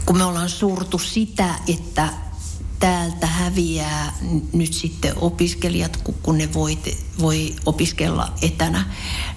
kun 0.06 0.18
me 0.18 0.24
ollaan 0.24 0.48
suurtu 0.48 0.98
sitä, 0.98 1.54
että 1.66 2.08
täältä 2.78 3.26
häviää 3.26 4.12
nyt 4.52 4.72
sitten 4.72 5.12
opiskelijat, 5.16 5.96
kun 6.22 6.38
ne 6.38 6.54
voi, 6.54 6.78
voi 7.20 7.56
opiskella 7.66 8.32
etänä, 8.42 8.84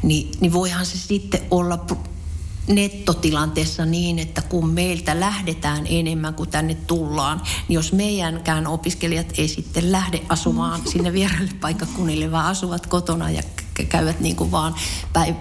niin, 0.04 0.32
niin 0.42 0.54
voihan 0.54 0.86
se 0.86 0.98
sitten 0.98 1.42
olla 1.52 1.86
nettotilanteessa 2.68 3.86
niin, 3.86 4.20
että 4.20 4.42
kun 4.42 4.70
meiltä 4.70 5.20
lähdetään 5.20 5.86
enemmän 5.90 6.34
kuin 6.34 6.50
tänne 6.50 6.76
tullaan, 6.76 7.42
niin 7.68 7.76
jos 7.76 7.94
meidänkään 7.94 8.68
opiskelijat 8.68 9.34
ei 9.38 9.48
sitten 9.48 9.92
lähde 9.92 10.22
asumaan 10.30 10.82
sinne 10.92 11.14
vieraille 11.14 11.52
paikkakunnille, 11.62 12.32
vaan 12.32 12.46
asuvat 12.46 12.88
kotona 12.88 13.30
ja 13.30 13.44
käyvät 13.90 14.20
niin 14.20 14.36
kuin 14.36 14.52
vaan 14.52 14.76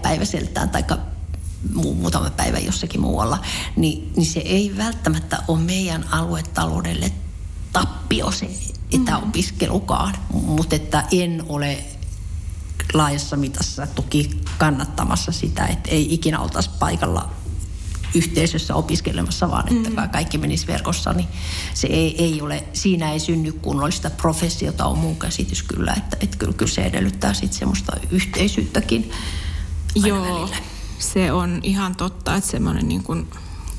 päiväseltään 0.03 0.71
tai 0.71 0.85
muutama 1.75 2.31
päivä 2.31 2.59
jossakin 2.59 3.01
muualla, 3.01 3.39
niin, 3.77 4.13
niin 4.17 4.27
se 4.27 4.41
ei 4.41 4.75
välttämättä 4.77 5.43
ole 5.49 5.61
meidän 5.61 6.05
aluetaloudelle 6.11 7.13
tappio 7.73 8.31
se 8.31 8.51
etäopiskelukaan, 8.93 10.15
mutta 10.33 10.77
että 10.77 11.05
en 11.13 11.45
ole 11.49 11.85
laajassa 12.95 13.37
mitassa 13.37 13.87
toki 13.87 14.31
kannattamassa 14.59 15.33
sitä, 15.33 15.67
että 15.67 15.91
ei 15.91 16.15
ikinä 16.15 16.41
oltaisi 16.41 16.71
paikalla 16.79 17.31
yhteisössä 18.15 18.75
opiskelemassa, 18.75 19.51
vaan 19.51 19.77
että 19.77 19.91
mm. 19.91 20.11
kaikki 20.11 20.39
menisi 20.39 20.67
verkossa, 20.67 21.13
niin 21.13 21.29
se 21.75 21.87
ei, 21.87 22.25
ei 22.25 22.43
ole, 22.43 22.65
siinä 22.73 23.13
ei 23.13 23.21
synny 23.21 23.53
kunnollista 23.53 24.11
professiota, 24.11 24.87
on 24.87 24.99
mun 24.99 25.17
käsitys 25.17 25.63
kyllä, 25.63 25.95
että, 25.97 26.17
että 26.21 26.37
kyllä, 26.37 26.53
kyllä 26.53 26.73
se 26.73 26.83
edellyttää 26.83 27.35
sitten 27.35 27.59
semmoista 27.59 27.97
yhteisyyttäkin 28.11 29.11
Joo, 29.95 30.23
välillä. 30.23 30.57
Se 31.01 31.33
on 31.33 31.61
ihan 31.63 31.97
totta, 31.97 32.37
että 32.37 32.51
semmoinen 32.51 32.89
niin 32.89 33.03
kuin 33.03 33.29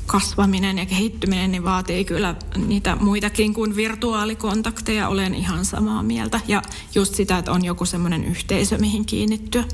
kasvaminen 0.06 0.78
ja 0.78 0.86
kehittyminen 0.86 1.52
niin 1.52 1.64
vaatii 1.64 2.04
kyllä 2.04 2.34
niitä 2.56 2.96
muitakin 2.96 3.54
kuin 3.54 3.76
virtuaalikontakteja. 3.76 5.08
Olen 5.08 5.34
ihan 5.34 5.64
samaa 5.64 6.02
mieltä. 6.02 6.40
Ja 6.48 6.62
just 6.94 7.14
sitä, 7.14 7.38
että 7.38 7.52
on 7.52 7.64
joku 7.64 7.84
semmoinen 7.84 8.24
yhteisö, 8.24 8.78
mihin 8.78 9.06
kiinnittyä. 9.06 9.64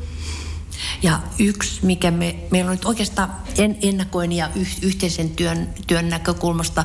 Ja 1.02 1.20
yksi, 1.38 1.86
mikä 1.86 2.10
me, 2.10 2.36
meillä 2.50 2.70
on 2.70 2.76
nyt 2.76 2.84
oikeastaan 2.84 3.32
en, 3.58 3.78
ennakoin 3.82 4.32
ja 4.32 4.50
yh, 4.54 4.76
yhteisen 4.82 5.30
työn, 5.30 5.68
työn 5.86 6.08
näkökulmasta 6.08 6.84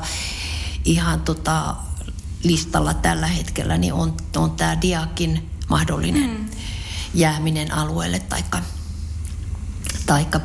ihan 0.84 1.20
tota 1.20 1.76
listalla 2.42 2.94
tällä 2.94 3.26
hetkellä, 3.26 3.78
niin 3.78 3.92
on, 3.92 4.16
on 4.36 4.50
tämä 4.50 4.80
Diakin 4.82 5.50
mahdollinen 5.68 6.30
mm. 6.30 6.46
jääminen 7.14 7.74
alueelle 7.74 8.18
taikka, 8.18 8.58
taikka 10.06 10.40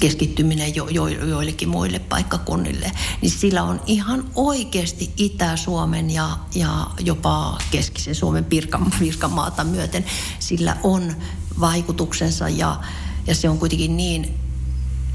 keskittyminen 0.00 0.74
jo, 0.74 0.88
jo, 0.88 1.08
joillekin 1.08 1.68
muille 1.68 1.98
paikkakunnille, 1.98 2.92
niin 3.20 3.30
sillä 3.30 3.62
on 3.62 3.80
ihan 3.86 4.30
oikeasti 4.34 5.12
Itä-Suomen 5.16 6.10
ja, 6.10 6.38
ja 6.54 6.86
jopa 7.00 7.58
keskisen 7.70 8.14
Suomen 8.14 8.44
Pirkan, 8.44 8.92
Pirkanmaata 8.98 9.64
myöten, 9.64 10.04
sillä 10.38 10.76
on 10.82 11.16
vaikutuksensa 11.60 12.48
ja, 12.48 12.80
ja 13.26 13.34
se 13.34 13.48
on 13.48 13.58
kuitenkin 13.58 13.96
niin 13.96 14.34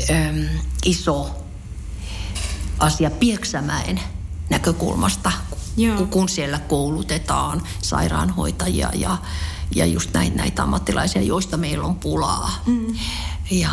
äm, 0.09 0.47
iso 0.85 1.29
asia 2.79 3.11
Pieksämäen 3.11 3.99
näkökulmasta, 4.49 5.31
Joo. 5.77 6.05
kun 6.05 6.29
siellä 6.29 6.59
koulutetaan 6.59 7.63
sairaanhoitajia 7.81 8.89
ja, 8.95 9.17
ja 9.75 9.85
just 9.85 10.13
näitä, 10.13 10.35
näitä 10.35 10.63
ammattilaisia, 10.63 11.21
joista 11.21 11.57
meillä 11.57 11.85
on 11.85 11.95
pulaa. 11.95 12.51
Mm. 12.65 12.95
Ja, 13.51 13.69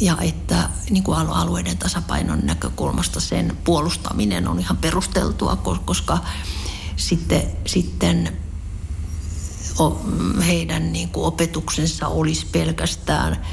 ja 0.00 0.16
että 0.20 0.68
niin 0.90 1.02
kuin 1.02 1.18
alueiden 1.18 1.78
tasapainon 1.78 2.40
näkökulmasta 2.42 3.20
sen 3.20 3.58
puolustaminen 3.64 4.48
on 4.48 4.58
ihan 4.58 4.76
perusteltua, 4.76 5.56
koska 5.84 6.18
sitten, 6.96 7.42
sitten 7.66 8.38
heidän 10.46 10.92
niin 10.92 11.08
kuin 11.08 11.26
opetuksensa 11.26 12.08
olisi 12.08 12.46
pelkästään 12.46 13.46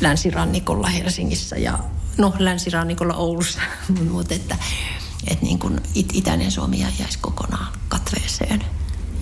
länsirannikolla 0.00 0.88
Helsingissä 0.88 1.56
ja 1.56 1.78
no 2.18 2.34
länsirannikolla 2.38 3.14
Oulussa, 3.14 3.60
mutta 4.10 4.34
että, 4.34 4.58
että 5.26 5.44
niin 5.44 5.58
kuin 5.58 5.80
it, 5.94 6.10
itäinen 6.12 6.50
Suomi 6.50 6.80
jäisi 6.80 7.18
kokonaan 7.20 7.72
katveeseen. 7.88 8.64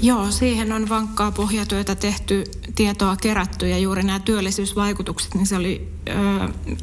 Joo, 0.03 0.30
siihen 0.30 0.72
on 0.72 0.88
vankkaa 0.88 1.32
pohjatyötä 1.32 1.94
tehty, 1.94 2.44
tietoa 2.74 3.16
kerätty 3.16 3.68
ja 3.68 3.78
juuri 3.78 4.03
nämä 4.03 4.20
työllisyysvaikutukset, 4.20 5.34
niin 5.34 5.46
se 5.46 5.57
oli 5.57 5.88
ö, 6.09 6.12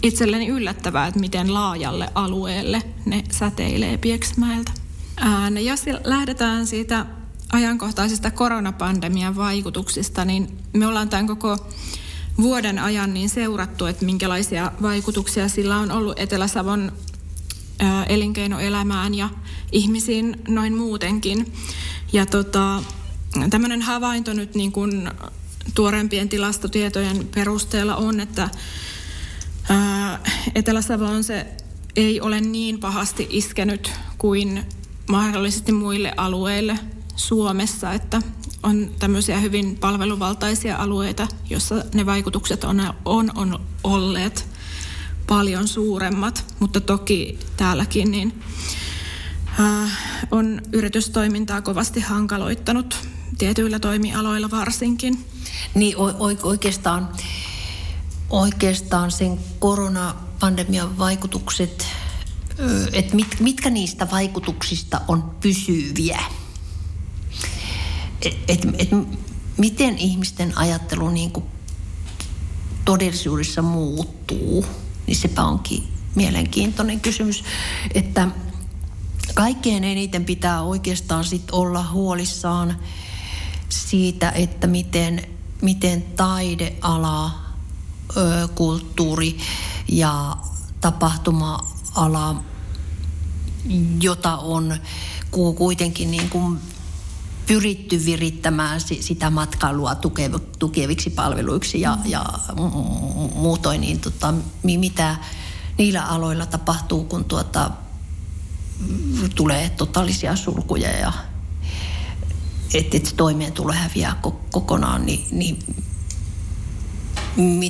itselleni 0.03 0.47
yllättävää, 0.47 1.07
että 1.07 1.20
miten 1.20 1.53
laajalle 1.53 2.09
alueelle 2.15 2.82
ne 3.05 3.24
säteilee 3.32 3.97
Pieksämäeltä. 3.97 4.72
No 5.49 5.59
jos 5.59 5.86
lähdetään 6.03 6.67
siitä 6.67 7.05
ajankohtaisista 7.51 8.32
koronapandemian 8.32 9.36
vaikutuksista, 9.36 10.26
niin 10.26 10.57
me 10.74 10.88
ollaan 10.88 11.09
tämän 11.09 11.28
koko 11.28 11.57
vuoden 12.38 12.80
ajan 12.80 13.13
niin 13.13 13.30
seurattu, 13.30 13.86
että 13.86 14.05
minkälaisia 14.05 14.72
vaikutuksia 14.82 15.47
sillä 15.49 15.78
on 15.78 15.91
ollut 15.91 16.20
Etelä-Savon 16.20 16.91
elinkeinoelämään 18.09 19.15
ja 19.15 19.30
ihmisiin 19.72 20.41
noin 20.47 20.74
muutenkin. 20.74 21.53
Ja 22.13 22.26
tota, 22.26 22.84
tämmöinen 23.49 23.82
havainto 23.82 24.34
nyt 24.34 24.55
niin 24.55 24.71
kuin 24.71 25.11
tuorempien 25.75 26.30
tilastotietojen 26.30 27.27
perusteella 27.36 27.95
on, 27.95 28.19
että 28.19 28.49
Etelä-Savo 30.55 31.05
on 31.05 31.23
se 31.23 31.45
ei 31.95 32.21
ole 32.21 32.41
niin 32.41 32.80
pahasti 32.80 33.27
iskenyt 33.30 33.91
kuin 34.17 34.65
mahdollisesti 35.09 35.71
muille 35.71 36.13
alueille 36.17 36.80
Suomessa, 37.15 37.93
että 37.93 38.21
on 38.63 38.89
tämmöisiä 38.99 39.39
hyvin 39.39 39.77
palveluvaltaisia 39.77 40.77
alueita, 40.77 41.27
joissa 41.49 41.86
ne 41.93 42.05
vaikutukset 42.05 42.63
on, 42.63 42.93
on, 43.05 43.32
on 43.36 43.59
olleet 43.84 44.47
paljon 45.27 45.67
suuremmat, 45.67 46.55
mutta 46.59 46.82
toki 46.82 47.39
täälläkin 47.57 48.11
niin, 48.11 48.43
äh, 49.59 49.97
on 50.32 50.61
yritystoimintaa 50.71 51.61
kovasti 51.61 51.99
hankaloittanut 51.99 52.95
tietyillä 53.39 53.79
toimialoilla 53.79 54.51
varsinkin. 54.51 55.25
Niin 55.75 55.95
oikeastaan, 56.43 57.09
oikeastaan 58.29 59.11
sen 59.11 59.39
koronapandemian 59.59 60.97
vaikutukset, 60.97 61.87
että 62.93 63.15
mit, 63.15 63.39
mitkä 63.39 63.69
niistä 63.69 64.11
vaikutuksista 64.11 65.01
on 65.07 65.31
pysyviä? 65.41 66.19
Et, 68.21 68.37
et, 68.47 68.67
et, 68.77 68.89
miten 69.57 69.97
ihmisten 69.97 70.57
ajattelu 70.57 71.09
niin 71.09 71.31
kuin 71.31 71.45
todellisuudessa 72.85 73.61
muuttuu, 73.61 74.65
niin 75.07 75.17
sepä 75.17 75.43
onkin 75.43 75.83
mielenkiintoinen 76.15 76.99
kysymys, 76.99 77.43
että 77.93 78.27
kaikkein 79.33 79.83
eniten 79.83 80.25
pitää 80.25 80.61
oikeastaan 80.61 81.23
sit 81.23 81.51
olla 81.51 81.83
huolissaan– 81.91 82.77
siitä, 83.70 84.30
että 84.32 84.67
miten, 84.67 85.28
miten 85.61 86.01
taideala, 86.01 87.32
kulttuuri 88.55 89.38
ja 89.88 90.38
tapahtuma-ala, 90.82 92.43
jota 94.01 94.38
on 94.38 94.78
kuitenkin 95.57 96.11
niin 96.11 96.30
kuin 96.30 96.59
pyritty 97.47 98.05
virittämään 98.05 98.82
sitä 98.82 99.30
matkailua 99.30 99.95
tukeviksi 100.59 101.09
palveluiksi 101.09 101.82
ja, 101.82 101.97
ja 102.05 102.26
muutoin, 103.36 103.82
niin 103.82 103.99
tota, 103.99 104.34
mitä 104.63 105.15
niillä 105.78 106.01
aloilla 106.01 106.45
tapahtuu, 106.45 107.03
kun 107.03 107.26
tuota, 107.26 107.72
tulee 109.36 109.70
totaalisia 109.70 110.36
sulkuja 110.36 110.89
ja 110.89 111.13
että, 112.74 112.97
että 112.97 113.09
toimeentulo 113.17 113.74
häviää 113.74 114.20
kokonaan, 114.51 115.05
niin, 115.05 115.28
niin 115.32 115.59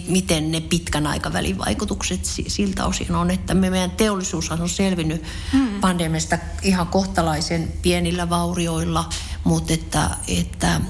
miten 0.07 0.51
ne 0.51 0.61
pitkän 0.61 1.07
aikavälin 1.07 1.57
vaikutukset 1.57 2.19
siltä 2.47 2.85
osin 2.85 3.15
on, 3.15 3.31
että 3.31 3.53
me 3.53 3.69
meidän 3.69 3.91
teollisuus 3.91 4.51
on 4.51 4.69
selvinnyt 4.69 5.23
hmm. 5.51 5.79
pandemiasta 5.81 6.37
ihan 6.61 6.87
kohtalaisen 6.87 7.73
pienillä 7.81 8.29
vaurioilla, 8.29 9.09
mutta 9.43 9.73
että, 9.73 10.09
että 10.27 10.81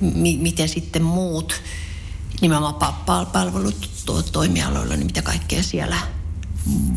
mi, 0.00 0.36
miten 0.36 0.68
sitten 0.68 1.02
muut 1.02 1.54
nimenomaan 2.40 2.94
palvelut 3.32 3.90
toimialoilla, 4.32 4.96
niin 4.96 5.06
mitä 5.06 5.22
kaikkea 5.22 5.62
siellä 5.62 5.96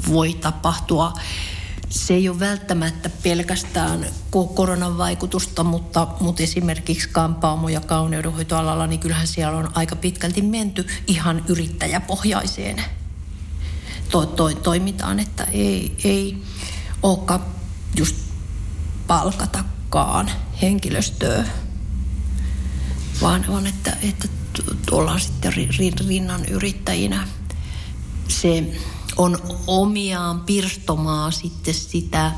voi 0.08 0.34
tapahtua 0.34 1.14
se 1.94 2.14
ei 2.14 2.30
ole 2.30 2.40
välttämättä 2.40 3.10
pelkästään 3.10 4.06
koronan 4.56 4.98
vaikutusta, 4.98 5.64
mutta, 5.64 6.08
mutta 6.20 6.44
esimerkiksi 6.44 7.10
kampaamo- 7.10 7.70
ja 7.70 7.82
kauneudenhoitoalalla, 7.82 8.88
niin 8.88 9.00
kyllähän 9.00 9.28
siellä 9.28 9.58
on 9.58 9.70
aika 9.74 9.96
pitkälti 9.96 10.42
menty 10.42 10.88
ihan 11.08 11.44
yrittäjäpohjaiseen 11.48 12.84
to, 14.10 14.26
to, 14.26 14.50
toimitaan, 14.50 15.20
että 15.20 15.44
ei, 15.44 15.96
ei 16.04 16.38
olekaan 17.04 17.46
just 17.98 18.16
palkatakaan 19.08 20.32
henkilöstöä, 20.62 21.46
vaan, 23.22 23.46
vaan 23.48 23.68
että, 23.68 23.98
että 24.02 24.28
ollaan 24.92 25.20
sitten 25.20 25.54
rinnan 26.08 26.46
yrittäjinä. 26.46 27.28
Se 28.28 28.74
on 29.18 29.38
omiaan 29.68 30.42
pirstomaa 30.42 31.32
sitten 31.32 31.74
sitä 31.74 32.32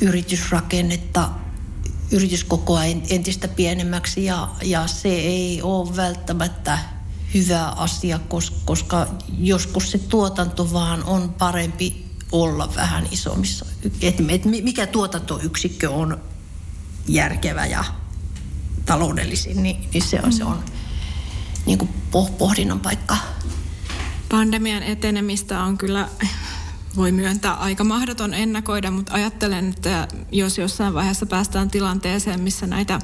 yritysrakennetta 0.00 1.30
yrityskokoa 2.10 2.84
entistä 2.84 3.48
pienemmäksi 3.48 4.24
ja, 4.24 4.48
ja 4.62 4.86
se 4.86 5.08
ei 5.08 5.62
ole 5.62 5.96
välttämättä 5.96 6.78
hyvä 7.34 7.64
asia, 7.66 8.20
koska 8.64 9.06
joskus 9.38 9.90
se 9.90 9.98
tuotanto 9.98 10.72
vaan 10.72 11.04
on 11.04 11.34
parempi 11.38 12.04
olla 12.32 12.74
vähän 12.76 13.08
isommissa. 13.10 13.66
Et, 14.02 14.20
et 14.28 14.44
mikä 14.44 14.86
tuotantoyksikkö 14.86 15.90
on 15.90 16.20
järkevä 17.08 17.66
ja 17.66 17.84
taloudellisin, 18.86 19.62
niin, 19.62 19.90
niin 19.92 20.02
se 20.02 20.20
on, 20.24 20.32
se 20.32 20.44
on 20.44 20.64
niin 21.66 21.78
kuin 21.78 21.90
pohdinnan 22.38 22.80
paikka 22.80 23.16
pandemian 24.34 24.82
etenemistä 24.82 25.62
on 25.62 25.78
kyllä, 25.78 26.08
voi 26.96 27.12
myöntää, 27.12 27.54
aika 27.54 27.84
mahdoton 27.84 28.34
ennakoida, 28.34 28.90
mutta 28.90 29.14
ajattelen, 29.14 29.68
että 29.68 30.08
jos 30.32 30.58
jossain 30.58 30.94
vaiheessa 30.94 31.26
päästään 31.26 31.70
tilanteeseen, 31.70 32.40
missä 32.40 32.66
näitä 32.66 32.98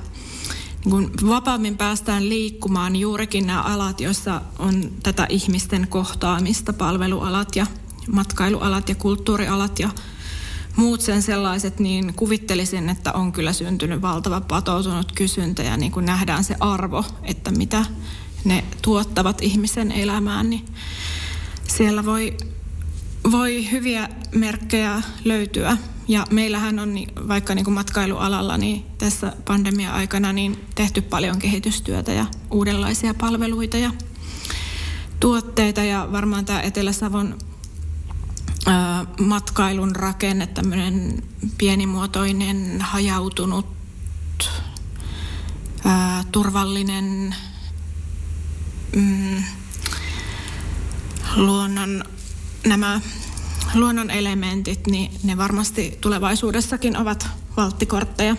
niin 0.85 0.91
kun 0.91 1.12
vapaammin 1.28 1.76
päästään 1.76 2.28
liikkumaan, 2.28 2.97
juurikin 2.97 3.47
nämä 3.47 3.62
alat, 3.62 4.01
joissa 4.01 4.41
on 4.59 4.91
tätä 5.03 5.26
ihmisten 5.28 5.87
kohtaamista, 5.89 6.72
palvelualat 6.72 7.57
ja 7.57 7.66
matkailualat 8.12 8.89
ja 8.89 8.95
kulttuurialat 8.95 9.78
ja 9.78 9.91
muut 10.76 11.01
sen 11.01 11.22
sellaiset, 11.22 11.81
niin 11.81 12.14
kuvittelisin, 12.14 12.89
että 12.89 13.12
on 13.12 13.33
kyllä 13.33 13.53
syntynyt 13.53 14.03
valtava 14.03 14.41
patoutunut 14.41 15.12
kysyntä 15.12 15.62
ja 15.62 15.76
niin 15.76 15.93
kuin 15.93 16.07
nähdään 16.07 16.45
se 16.45 16.57
arvo, 16.61 17.05
että 17.22 17.51
mitä 17.51 17.85
ne 18.45 18.64
tuottavat 18.83 19.43
ihmisen 19.43 19.93
elämään, 19.93 20.51
niin 20.51 20.64
siellä 21.71 22.05
voi, 22.05 22.37
voi 23.31 23.71
hyviä 23.71 24.09
merkkejä 24.35 25.03
löytyä. 25.25 25.77
Ja 26.09 26.27
meillähän 26.31 26.79
on 26.79 26.95
vaikka 27.29 27.55
niin 27.55 27.64
kuin 27.64 27.75
matkailualalla 27.75 28.57
niin 28.57 28.87
tässä 28.99 29.33
pandemia-aikana 29.45 30.33
niin 30.33 30.64
tehty 30.75 31.01
paljon 31.01 31.39
kehitystyötä 31.39 32.12
ja 32.12 32.27
uudenlaisia 32.51 33.14
palveluita 33.14 33.77
ja 33.77 33.91
tuotteita. 35.21 35.81
Ja 35.85 36.09
varmaan 36.12 36.45
tämä 36.45 36.61
Etelä-Savon 36.61 37.39
ää, 38.66 39.07
matkailun 39.21 39.97
rakenne, 39.97 40.47
tämmöinen 40.47 41.23
pienimuotoinen, 41.59 42.81
hajautunut, 42.81 43.66
ää, 45.85 46.25
turvallinen 46.33 47.35
mm, 48.97 49.43
luonnon 51.37 52.05
nämä 52.66 53.01
luonnon 53.74 54.11
elementit, 54.11 54.87
niin 54.87 55.12
ne 55.22 55.37
varmasti 55.37 55.99
tulevaisuudessakin 56.01 56.97
ovat 56.97 57.28
valttikortteja. 57.57 58.37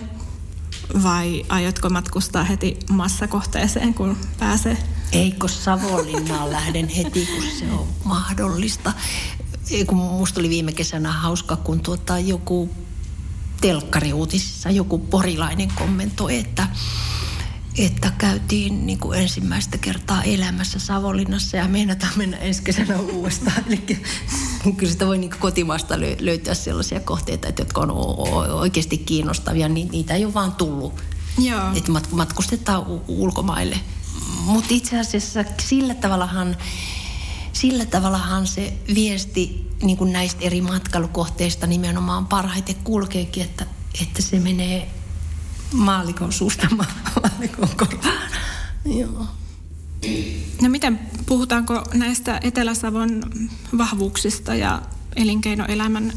Vai 1.03 1.45
aiotko 1.49 1.89
matkustaa 1.89 2.43
heti 2.43 2.79
massakohteeseen, 2.89 3.93
kun 3.93 4.17
pääsee? 4.39 4.77
Eikö 5.11 5.47
Savonlinnaan 5.47 6.51
lähden 6.51 6.87
heti, 6.87 7.25
kun 7.25 7.43
se 7.59 7.71
on 7.71 7.87
mahdollista. 8.03 8.93
Kun 9.87 9.97
musta 9.97 10.39
oli 10.39 10.49
viime 10.49 10.71
kesänä 10.71 11.11
hauska, 11.11 11.55
kun 11.55 11.79
tuota 11.79 12.19
joku 12.19 12.69
telkkariuutisissa 13.61 14.69
joku 14.69 14.99
porilainen 14.99 15.71
kommentoi, 15.75 16.37
että 16.37 16.67
että 17.77 18.11
käytiin 18.17 18.85
niin 18.85 18.99
kuin 18.99 19.19
ensimmäistä 19.19 19.77
kertaa 19.77 20.23
elämässä 20.23 20.79
Savonlinnassa 20.79 21.57
ja 21.57 21.67
meinataan 21.67 22.13
mennä 22.15 22.37
ensi 22.37 22.61
kesänä 22.61 22.99
uudestaan. 22.99 23.63
Eli 23.67 23.77
kyllä 24.77 24.91
sitä 24.91 25.07
voi 25.07 25.17
niin 25.17 25.31
kotimaasta 25.39 25.95
löytää 26.19 26.53
sellaisia 26.53 26.99
kohteita, 26.99 27.47
että 27.47 27.61
jotka 27.61 27.81
on 27.81 27.91
oikeasti 28.51 28.97
kiinnostavia, 28.97 29.69
niin 29.69 29.87
niitä 29.91 30.13
ei 30.13 30.25
ole 30.25 30.33
vaan 30.33 30.51
tullut. 30.51 31.03
Joo. 31.37 31.61
Että 31.75 31.91
matkustetaan 32.11 32.85
ulkomaille. 33.07 33.79
Mutta 34.45 34.73
itse 34.73 34.99
asiassa 34.99 35.45
sillä 35.59 35.93
tavallahan, 35.93 36.57
sillä 37.53 37.85
tavallahan 37.85 38.47
se 38.47 38.73
viesti 38.95 39.71
niin 39.81 39.97
kuin 39.97 40.13
näistä 40.13 40.41
eri 40.41 40.61
matkailukohteista 40.61 41.67
nimenomaan 41.67 42.25
parhaiten 42.25 42.75
kulkeekin, 42.75 43.43
että, 43.43 43.65
että 44.01 44.21
se 44.21 44.39
menee 44.39 45.00
maalikon 45.73 46.33
suusta 46.33 46.67
maalikon 46.75 47.69
korvaan. 47.77 48.31
Joo. 48.85 49.27
No 50.61 50.69
miten, 50.69 50.99
puhutaanko 51.25 51.83
näistä 51.93 52.39
Etelä-Savon 52.43 53.23
vahvuuksista 53.77 54.55
ja 54.55 54.81
elinkeinoelämän 55.15 56.13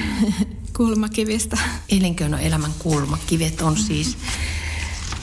kulmakivistä? 0.76 1.58
Elinkeinoelämän 1.88 2.74
kulmakivet 2.78 3.60
on 3.60 3.76
siis, 3.76 4.18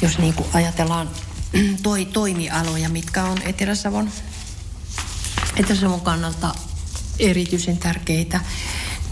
jos 0.02 0.18
niin 0.18 0.34
kuin 0.34 0.48
ajatellaan 0.54 1.10
toi, 1.84 2.06
toimialoja, 2.06 2.90
mitkä 2.90 3.24
on 3.24 3.38
Etelä-Savon, 3.42 4.10
Etelä-Savon 5.56 6.02
kannalta 6.02 6.56
erityisen 7.20 7.78
tärkeitä, 7.78 8.40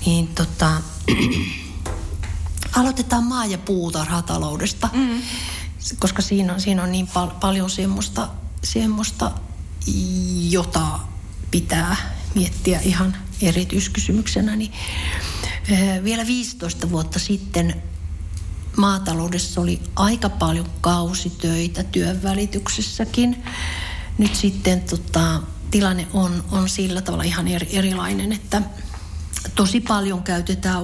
niin 0.05 0.27
tota, 0.27 0.81
Aloitetaan 2.79 3.23
maa- 3.23 3.45
ja 3.45 3.57
puutarhataloudesta, 3.57 4.89
mm. 4.93 5.21
koska 5.99 6.21
siinä 6.21 6.53
on, 6.53 6.61
siinä 6.61 6.83
on 6.83 6.91
niin 6.91 7.07
pal- 7.07 7.27
paljon 7.39 7.69
semmoista, 7.69 8.27
semmoista, 8.63 9.31
jota 10.49 10.99
pitää 11.51 11.95
miettiä 12.35 12.79
ihan 12.79 13.17
erityiskysymyksenä. 13.41 14.55
Niin, 14.55 14.71
vielä 16.03 16.27
15 16.27 16.89
vuotta 16.89 17.19
sitten 17.19 17.81
maataloudessa 18.77 19.61
oli 19.61 19.81
aika 19.95 20.29
paljon 20.29 20.69
kausitöitä 20.81 21.83
työnvälityksessäkin. 21.83 23.43
Nyt 24.17 24.35
sitten 24.35 24.81
tota, 24.81 25.41
tilanne 25.71 26.07
on, 26.13 26.43
on 26.51 26.69
sillä 26.69 27.01
tavalla 27.01 27.23
ihan 27.23 27.47
eri, 27.47 27.69
erilainen, 27.71 28.31
että– 28.31 28.61
tosi 29.55 29.81
paljon 29.81 30.23
käytetään 30.23 30.83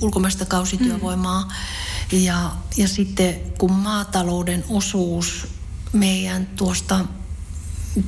ulkomaista 0.00 0.44
kausityövoimaa. 0.44 1.42
Mm. 1.42 2.18
Ja, 2.18 2.52
ja 2.76 2.88
sitten 2.88 3.40
kun 3.58 3.72
maatalouden 3.72 4.64
osuus 4.68 5.46
meidän 5.92 6.46
tuosta 6.46 7.04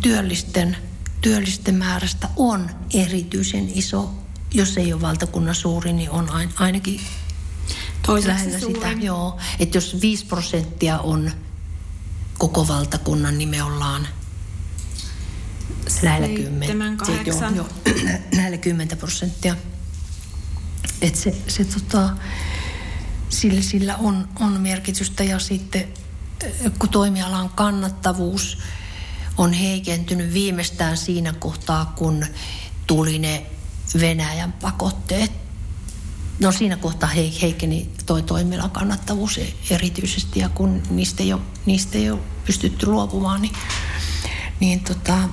työllisten, 0.00 0.76
työllisten 1.20 1.74
määrästä 1.74 2.28
on 2.36 2.70
erityisen 2.94 3.70
iso, 3.74 4.14
jos 4.54 4.76
ei 4.76 4.92
ole 4.92 5.00
valtakunnan 5.00 5.54
suuri, 5.54 5.92
niin 5.92 6.10
on 6.10 6.28
ainakin 6.56 7.00
lähellä 8.26 8.58
sitä. 8.58 8.92
Joo, 8.92 9.38
että 9.58 9.76
jos 9.76 10.00
5 10.00 10.26
prosenttia 10.26 10.98
on 10.98 11.30
koko 12.38 12.68
valtakunnan, 12.68 13.38
niin 13.38 13.48
me 13.48 13.62
ollaan 13.62 14.08
lähellä 16.02 16.28
10. 16.28 16.98
Joo, 17.56 17.68
10 18.60 18.98
prosenttia. 18.98 19.56
Että 21.02 21.20
se, 21.20 21.34
se 21.48 21.64
tota, 21.64 22.10
sillä, 23.28 23.62
sillä 23.62 23.96
on, 23.96 24.28
on 24.40 24.60
merkitystä 24.60 25.24
ja 25.24 25.38
sitten 25.38 25.88
kun 26.78 26.88
toimialan 26.88 27.48
kannattavuus 27.48 28.58
on 29.38 29.52
heikentynyt 29.52 30.32
viimeistään 30.32 30.96
siinä 30.96 31.32
kohtaa, 31.32 31.92
kun 31.96 32.26
tuli 32.86 33.18
ne 33.18 33.46
Venäjän 34.00 34.52
pakotteet. 34.52 35.32
No 36.40 36.52
siinä 36.52 36.76
kohtaa 36.76 37.08
heikkeni 37.42 37.90
toi 38.06 38.22
toimialan 38.22 38.70
kannattavuus 38.70 39.40
erityisesti 39.70 40.40
ja 40.40 40.48
kun 40.48 40.82
niistä 40.90 41.22
ei 41.22 41.32
ole, 41.32 41.40
niistä 41.66 41.98
ei 41.98 42.10
ole 42.10 42.20
pystytty 42.46 42.86
luopumaan, 42.86 43.42
niin, 43.42 43.54
niin 44.60 44.80
tota, 44.80 45.28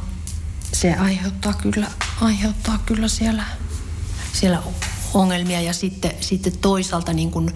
se 0.73 0.93
aiheuttaa 0.93 1.53
kyllä, 1.53 1.87
aiheuttaa 2.21 2.77
kyllä 2.85 3.07
siellä, 3.07 3.43
siellä 4.33 4.63
ongelmia 5.13 5.61
ja 5.61 5.73
sitten, 5.73 6.11
sitten 6.19 6.57
toisaalta 6.57 7.13
niin 7.13 7.31
kuin 7.31 7.51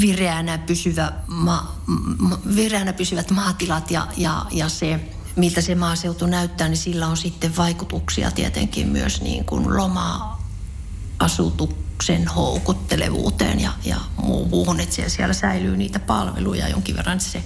vireänä, 0.00 0.58
pysyvä 0.58 1.12
ma, 1.26 1.76
ma, 2.18 2.38
vireänä 2.56 2.92
pysyvät 2.92 3.30
maatilat 3.30 3.90
ja, 3.90 4.06
ja, 4.16 4.46
ja 4.50 4.68
se, 4.68 5.00
miltä 5.36 5.60
se 5.60 5.74
maaseutu 5.74 6.26
näyttää, 6.26 6.68
niin 6.68 6.76
sillä 6.76 7.06
on 7.06 7.16
sitten 7.16 7.56
vaikutuksia 7.56 8.30
tietenkin 8.30 8.88
myös 8.88 9.20
niin 9.20 9.44
kuin 9.44 9.76
loma-asutuksen 9.76 12.28
houkuttelevuuteen 12.28 13.60
ja, 13.60 13.72
ja 13.84 13.96
muuhun, 14.22 14.80
että 14.80 14.94
siellä, 14.94 15.10
siellä 15.10 15.34
säilyy 15.34 15.76
niitä 15.76 15.98
palveluja 15.98 16.68
jonkin 16.68 16.96
verran. 16.96 17.20
Se 17.20 17.42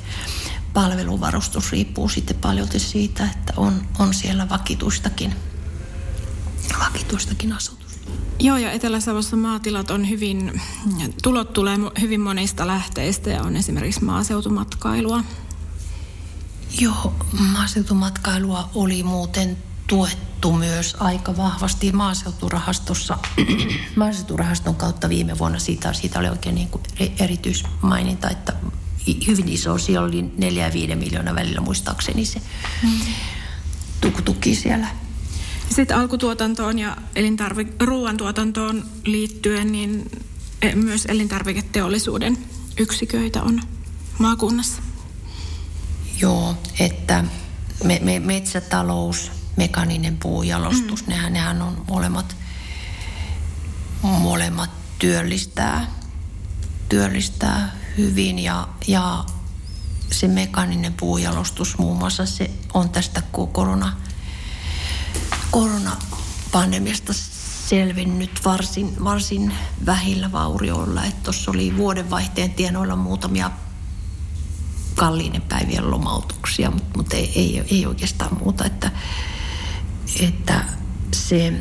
palveluvarustus 0.75 1.73
riippuu 1.73 2.09
sitten 2.09 2.37
paljon 2.37 2.69
siitä, 2.77 3.25
että 3.25 3.53
on, 3.57 3.83
on 3.99 4.15
siellä 4.15 4.49
vakituistakin, 4.49 5.35
vakituistakin 6.79 7.53
asutusta. 7.53 8.11
Joo, 8.39 8.57
ja 8.57 8.73
Etelä-Savossa 8.73 9.37
maatilat 9.37 9.91
on 9.91 10.09
hyvin, 10.09 10.61
tulot 11.23 11.53
tulee 11.53 11.79
hyvin 12.01 12.21
monista 12.21 12.67
lähteistä 12.67 13.31
ja 13.31 13.43
on 13.43 13.57
esimerkiksi 13.57 14.05
maaseutumatkailua. 14.05 15.25
Joo, 16.81 17.15
maaseutumatkailua 17.53 18.71
oli 18.75 19.03
muuten 19.03 19.57
tuettu 19.87 20.53
myös 20.53 20.97
aika 21.01 21.37
vahvasti 21.37 21.93
maaseuturahastossa. 21.93 23.19
Maaseuturahaston 23.97 24.75
kautta 24.75 25.09
viime 25.09 25.39
vuonna 25.39 25.59
siitä, 25.59 25.93
siitä 25.93 26.19
oli 26.19 26.29
oikein 26.29 26.55
niin 26.55 26.69
kuin 26.69 26.83
erityismaininta, 27.19 28.31
että 28.31 28.53
hyvin 29.27 29.49
iso, 29.49 29.79
siellä 29.79 30.07
oli 30.07 30.25
4 30.37 30.67
ja 30.67 30.73
5 30.73 30.95
miljoonaa 30.95 31.35
välillä 31.35 31.61
muistaakseni 31.61 32.25
se 32.25 32.43
mm. 32.83 33.01
tuki 34.25 34.55
siellä 34.55 34.87
sitten 35.73 35.97
alkutuotantoon 35.97 36.79
ja 36.79 36.97
elintarvi- 37.17 37.73
ruoantuotantoon 37.81 38.85
liittyen, 39.05 39.73
niin 39.73 40.11
e, 40.63 40.75
myös 40.75 41.05
elintarviketeollisuuden 41.07 42.39
yksiköitä 42.79 43.43
on 43.43 43.61
maakunnassa. 44.19 44.83
Joo, 46.21 46.57
että 46.79 47.25
me, 47.85 48.01
me, 48.03 48.21
metsätalous, 48.21 49.31
mekaninen 49.57 50.17
puujalostus, 50.17 51.07
mm. 51.07 51.11
nehän, 51.11 51.33
nehän 51.33 51.63
on 51.63 51.85
molemmat, 51.89 52.37
molemmat 54.03 54.71
työllistää, 54.99 55.91
työllistää 56.89 57.82
hyvin 57.97 58.39
ja, 58.39 58.69
ja 58.87 59.25
se 60.11 60.29
mekaninen 60.29 60.93
puujalostus 60.93 61.79
muun 61.79 61.97
muassa 61.97 62.27
se 62.27 62.51
on 62.75 62.91
tästä 62.91 63.23
korona 63.53 63.97
koronapandemiasta 65.51 67.13
selvinnyt 67.69 68.45
varsin, 68.45 69.05
varsin 69.05 69.55
vähillä 69.87 70.33
vaurioilla. 70.33 71.03
Tuossa 71.23 71.51
oli 71.51 71.77
vuodenvaihteen 71.77 72.51
tienoilla 72.51 72.97
muutamia 72.97 73.51
kalliinen 74.95 75.43
päivien 75.43 75.91
lomautuksia, 75.91 76.71
mutta, 76.71 76.97
mutta 76.97 77.17
ei, 77.17 77.33
ei, 77.35 77.65
ei 77.71 77.87
oikeastaan 77.87 78.39
muuta. 78.39 78.65
Että, 78.65 78.91
että 80.21 80.65
se 81.15 81.53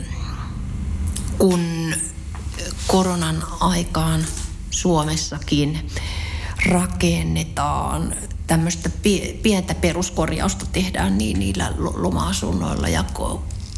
kun 1.37 1.93
koronan 2.87 3.43
aikaan 3.59 4.25
Suomessakin 4.71 5.89
rakennetaan 6.65 8.15
tämmöistä 8.47 8.89
pientä 9.43 9.75
peruskorjausta 9.75 10.65
tehdään 10.65 11.17
niin 11.17 11.39
niillä 11.39 11.73
loma-asunnoilla 11.77 12.87
ja 12.87 13.03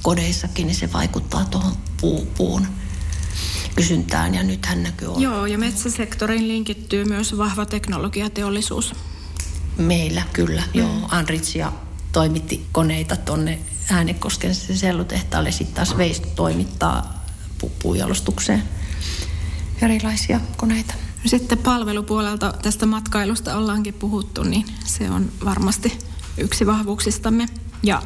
kodeissakin, 0.01 0.67
niin 0.67 0.75
se 0.75 0.93
vaikuttaa 0.93 1.45
tuohon 1.45 1.73
puun 2.37 2.67
kysyntään 3.75 4.35
ja 4.35 4.43
nythän 4.43 4.83
näkyy 4.83 5.07
olla. 5.07 5.19
Joo, 5.19 5.45
ja 5.45 5.57
metsäsektoriin 5.57 6.47
linkittyy 6.47 7.05
myös 7.05 7.37
vahva 7.37 7.65
teknologiateollisuus. 7.65 8.95
Meillä 9.77 10.23
kyllä, 10.33 10.61
mm. 10.61 10.79
joo. 10.79 10.95
Anritsia 11.09 11.71
toimitti 12.11 12.65
koneita 12.71 13.15
tuonne 13.15 13.59
Äänekosken 13.91 14.55
sellutehtaalle, 14.55 15.51
sitten 15.51 15.75
taas 15.75 15.97
Veist 15.97 16.23
toimittaa 16.35 17.25
pu- 17.63 17.71
puujalostukseen 17.81 18.63
erilaisia 19.81 20.39
koneita. 20.57 20.93
Sitten 21.25 21.57
palvelupuolelta 21.57 22.53
tästä 22.61 22.85
matkailusta 22.85 23.57
ollaankin 23.57 23.93
puhuttu, 23.93 24.43
niin 24.43 24.65
se 24.85 25.09
on 25.09 25.31
varmasti 25.45 25.97
yksi 26.37 26.65
vahvuuksistamme. 26.65 27.49
Ja 27.83 28.01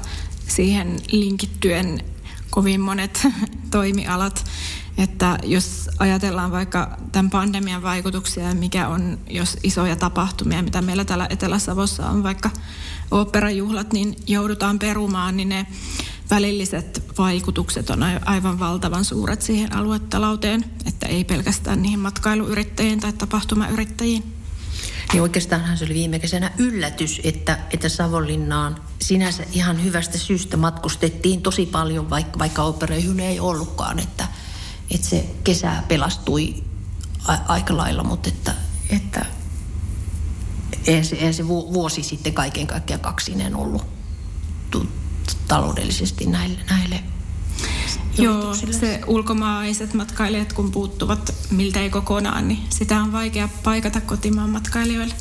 siihen 0.47 0.99
linkittyen 1.11 2.03
kovin 2.49 2.81
monet 2.81 3.27
toimialat 3.71 4.45
että 4.97 5.37
jos 5.43 5.89
ajatellaan 5.99 6.51
vaikka 6.51 6.97
tämän 7.11 7.29
pandemian 7.29 7.83
vaikutuksia, 7.83 8.53
mikä 8.53 8.87
on, 8.87 9.19
jos 9.29 9.57
isoja 9.63 9.95
tapahtumia, 9.95 10.61
mitä 10.63 10.81
meillä 10.81 11.05
täällä 11.05 11.27
Etelä-Savossa 11.29 12.09
on, 12.09 12.23
vaikka 12.23 12.49
oopperajuhlat, 13.11 13.93
niin 13.93 14.15
joudutaan 14.27 14.79
perumaan, 14.79 15.37
niin 15.37 15.49
ne 15.49 15.67
välilliset 16.29 17.03
vaikutukset 17.17 17.89
on 17.89 18.03
aivan 18.25 18.59
valtavan 18.59 19.05
suuret 19.05 19.41
siihen 19.41 19.75
aluetalouteen, 19.75 20.65
että 20.85 21.05
ei 21.05 21.23
pelkästään 21.23 21.81
niihin 21.81 21.99
matkailuyrittäjiin 21.99 22.99
tai 22.99 23.13
tapahtumayrittäjiin. 23.13 24.23
Niin 25.13 25.21
oikeastaanhan 25.21 25.77
se 25.77 25.85
oli 25.85 25.93
viime 25.93 26.19
kesänä 26.19 26.51
yllätys, 26.57 27.21
että, 27.23 27.59
että 27.71 27.89
Savonlinnaan 27.89 28.75
sinänsä 29.01 29.43
ihan 29.51 29.83
hyvästä 29.83 30.17
syystä 30.17 30.57
matkustettiin 30.57 31.41
tosi 31.41 31.65
paljon, 31.65 32.09
vaikka, 32.09 32.39
vaikka 32.39 32.63
opereihin 32.63 33.19
ei 33.19 33.39
ollutkaan, 33.39 33.99
että– 33.99 34.27
että 34.91 35.07
se 35.07 35.25
kesä 35.43 35.83
pelastui 35.87 36.63
a- 37.27 37.37
aika 37.47 37.77
lailla, 37.77 38.03
mutta 38.03 38.29
että, 38.29 38.53
että 38.89 39.25
ei 40.87 41.03
se, 41.03 41.15
ei 41.15 41.33
se 41.33 41.47
vuosi 41.47 42.03
sitten 42.03 42.33
kaiken 42.33 42.67
kaikkiaan 42.67 43.01
kaksinen 43.01 43.55
ollut 43.55 43.85
taloudellisesti 45.47 46.25
näille, 46.25 46.59
näille 46.69 47.03
Joo, 48.17 48.55
se 48.71 49.01
ulkomaalaiset 49.07 49.93
matkailijat 49.93 50.53
kun 50.53 50.71
puuttuvat 50.71 51.35
miltä 51.51 51.79
ei 51.79 51.89
kokonaan, 51.89 52.47
niin 52.47 52.59
sitä 52.69 53.01
on 53.01 53.11
vaikea 53.11 53.49
paikata 53.63 54.01
kotimaan 54.01 54.49
matkailijoille. 54.49 55.13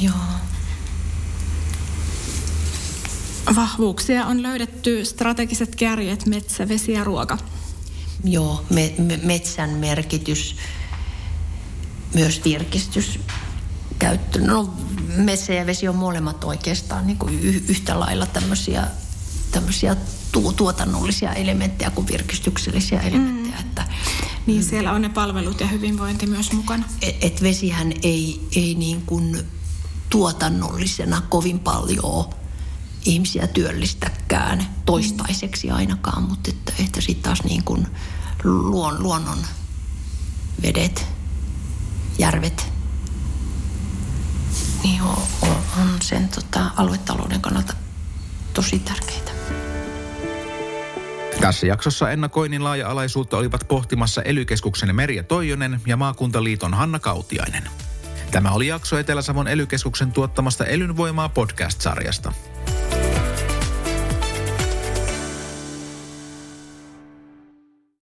Joo. 0.00 0.14
Vahvuuksia 3.54 4.26
on 4.26 4.42
löydetty 4.42 5.04
strategiset 5.04 5.76
kärjet, 5.76 6.26
metsä, 6.26 6.68
vesi 6.68 6.92
ja 6.92 7.04
ruoka. 7.04 7.38
Joo, 8.24 8.64
me, 8.70 8.94
me, 8.98 9.20
metsän 9.22 9.70
merkitys, 9.70 10.56
myös 12.14 12.40
virkistyskäyttö. 12.44 14.40
No 14.40 14.74
metsä 15.16 15.54
ja 15.54 15.66
vesi 15.66 15.88
on 15.88 15.96
molemmat 15.96 16.44
oikeastaan 16.44 17.06
niin 17.06 17.18
kuin 17.18 17.40
yhtä 17.68 18.00
lailla 18.00 18.26
tämmöisiä, 18.26 18.86
tämmöisiä 19.50 19.96
tu- 20.32 20.52
tuotannollisia 20.52 21.32
elementtejä 21.32 21.90
kuin 21.90 22.06
virkistyksellisiä 22.06 23.00
elementtejä. 23.00 23.56
Mm. 23.56 23.60
Että, 23.60 23.84
niin 24.46 24.64
siellä 24.64 24.92
on 24.92 25.02
ne 25.02 25.08
palvelut 25.08 25.60
ja 25.60 25.66
hyvinvointi 25.66 26.26
myös 26.26 26.52
mukana. 26.52 26.84
Et, 27.02 27.16
et 27.20 27.42
vesihän 27.42 27.92
ei, 28.02 28.48
ei 28.56 28.74
niin 28.74 29.02
kuin 29.02 29.46
tuotannollisena 30.10 31.22
kovin 31.28 31.58
paljon 31.58 32.24
ihmisiä 33.04 33.46
työllistäkään 33.46 34.68
toistaiseksi 34.86 35.70
ainakaan, 35.70 36.22
mutta 36.22 36.50
että, 36.50 36.72
että 36.78 37.00
sitten 37.00 37.22
taas 37.22 37.44
niin 37.44 37.64
kuin 37.64 37.86
luon, 38.44 39.02
luonnon 39.02 39.38
vedet, 40.62 41.06
järvet, 42.18 42.66
niin 44.82 45.02
on, 45.02 45.22
on 45.80 45.96
sen 46.02 46.28
tota, 46.28 46.70
aluetalouden 46.76 47.40
kannalta 47.40 47.74
tosi 48.54 48.78
tärkeitä. 48.78 49.37
Tässä 51.40 51.66
jaksossa 51.66 52.10
ennakoinnin 52.10 52.64
laaja-alaisuutta 52.64 53.36
olivat 53.36 53.68
pohtimassa 53.68 54.22
elykeskuksen 54.22 54.96
Merja 54.96 55.22
Toijonen 55.22 55.80
ja 55.86 55.96
maakuntaliiton 55.96 56.74
Hanna 56.74 56.98
Kautiainen. 56.98 57.62
Tämä 58.30 58.50
oli 58.50 58.66
jakso 58.66 58.98
Etelä-Savon 58.98 59.48
elykeskuksen 59.48 60.12
tuottamasta 60.12 60.64
Elynvoimaa 60.64 61.28
podcast-sarjasta. 61.28 62.32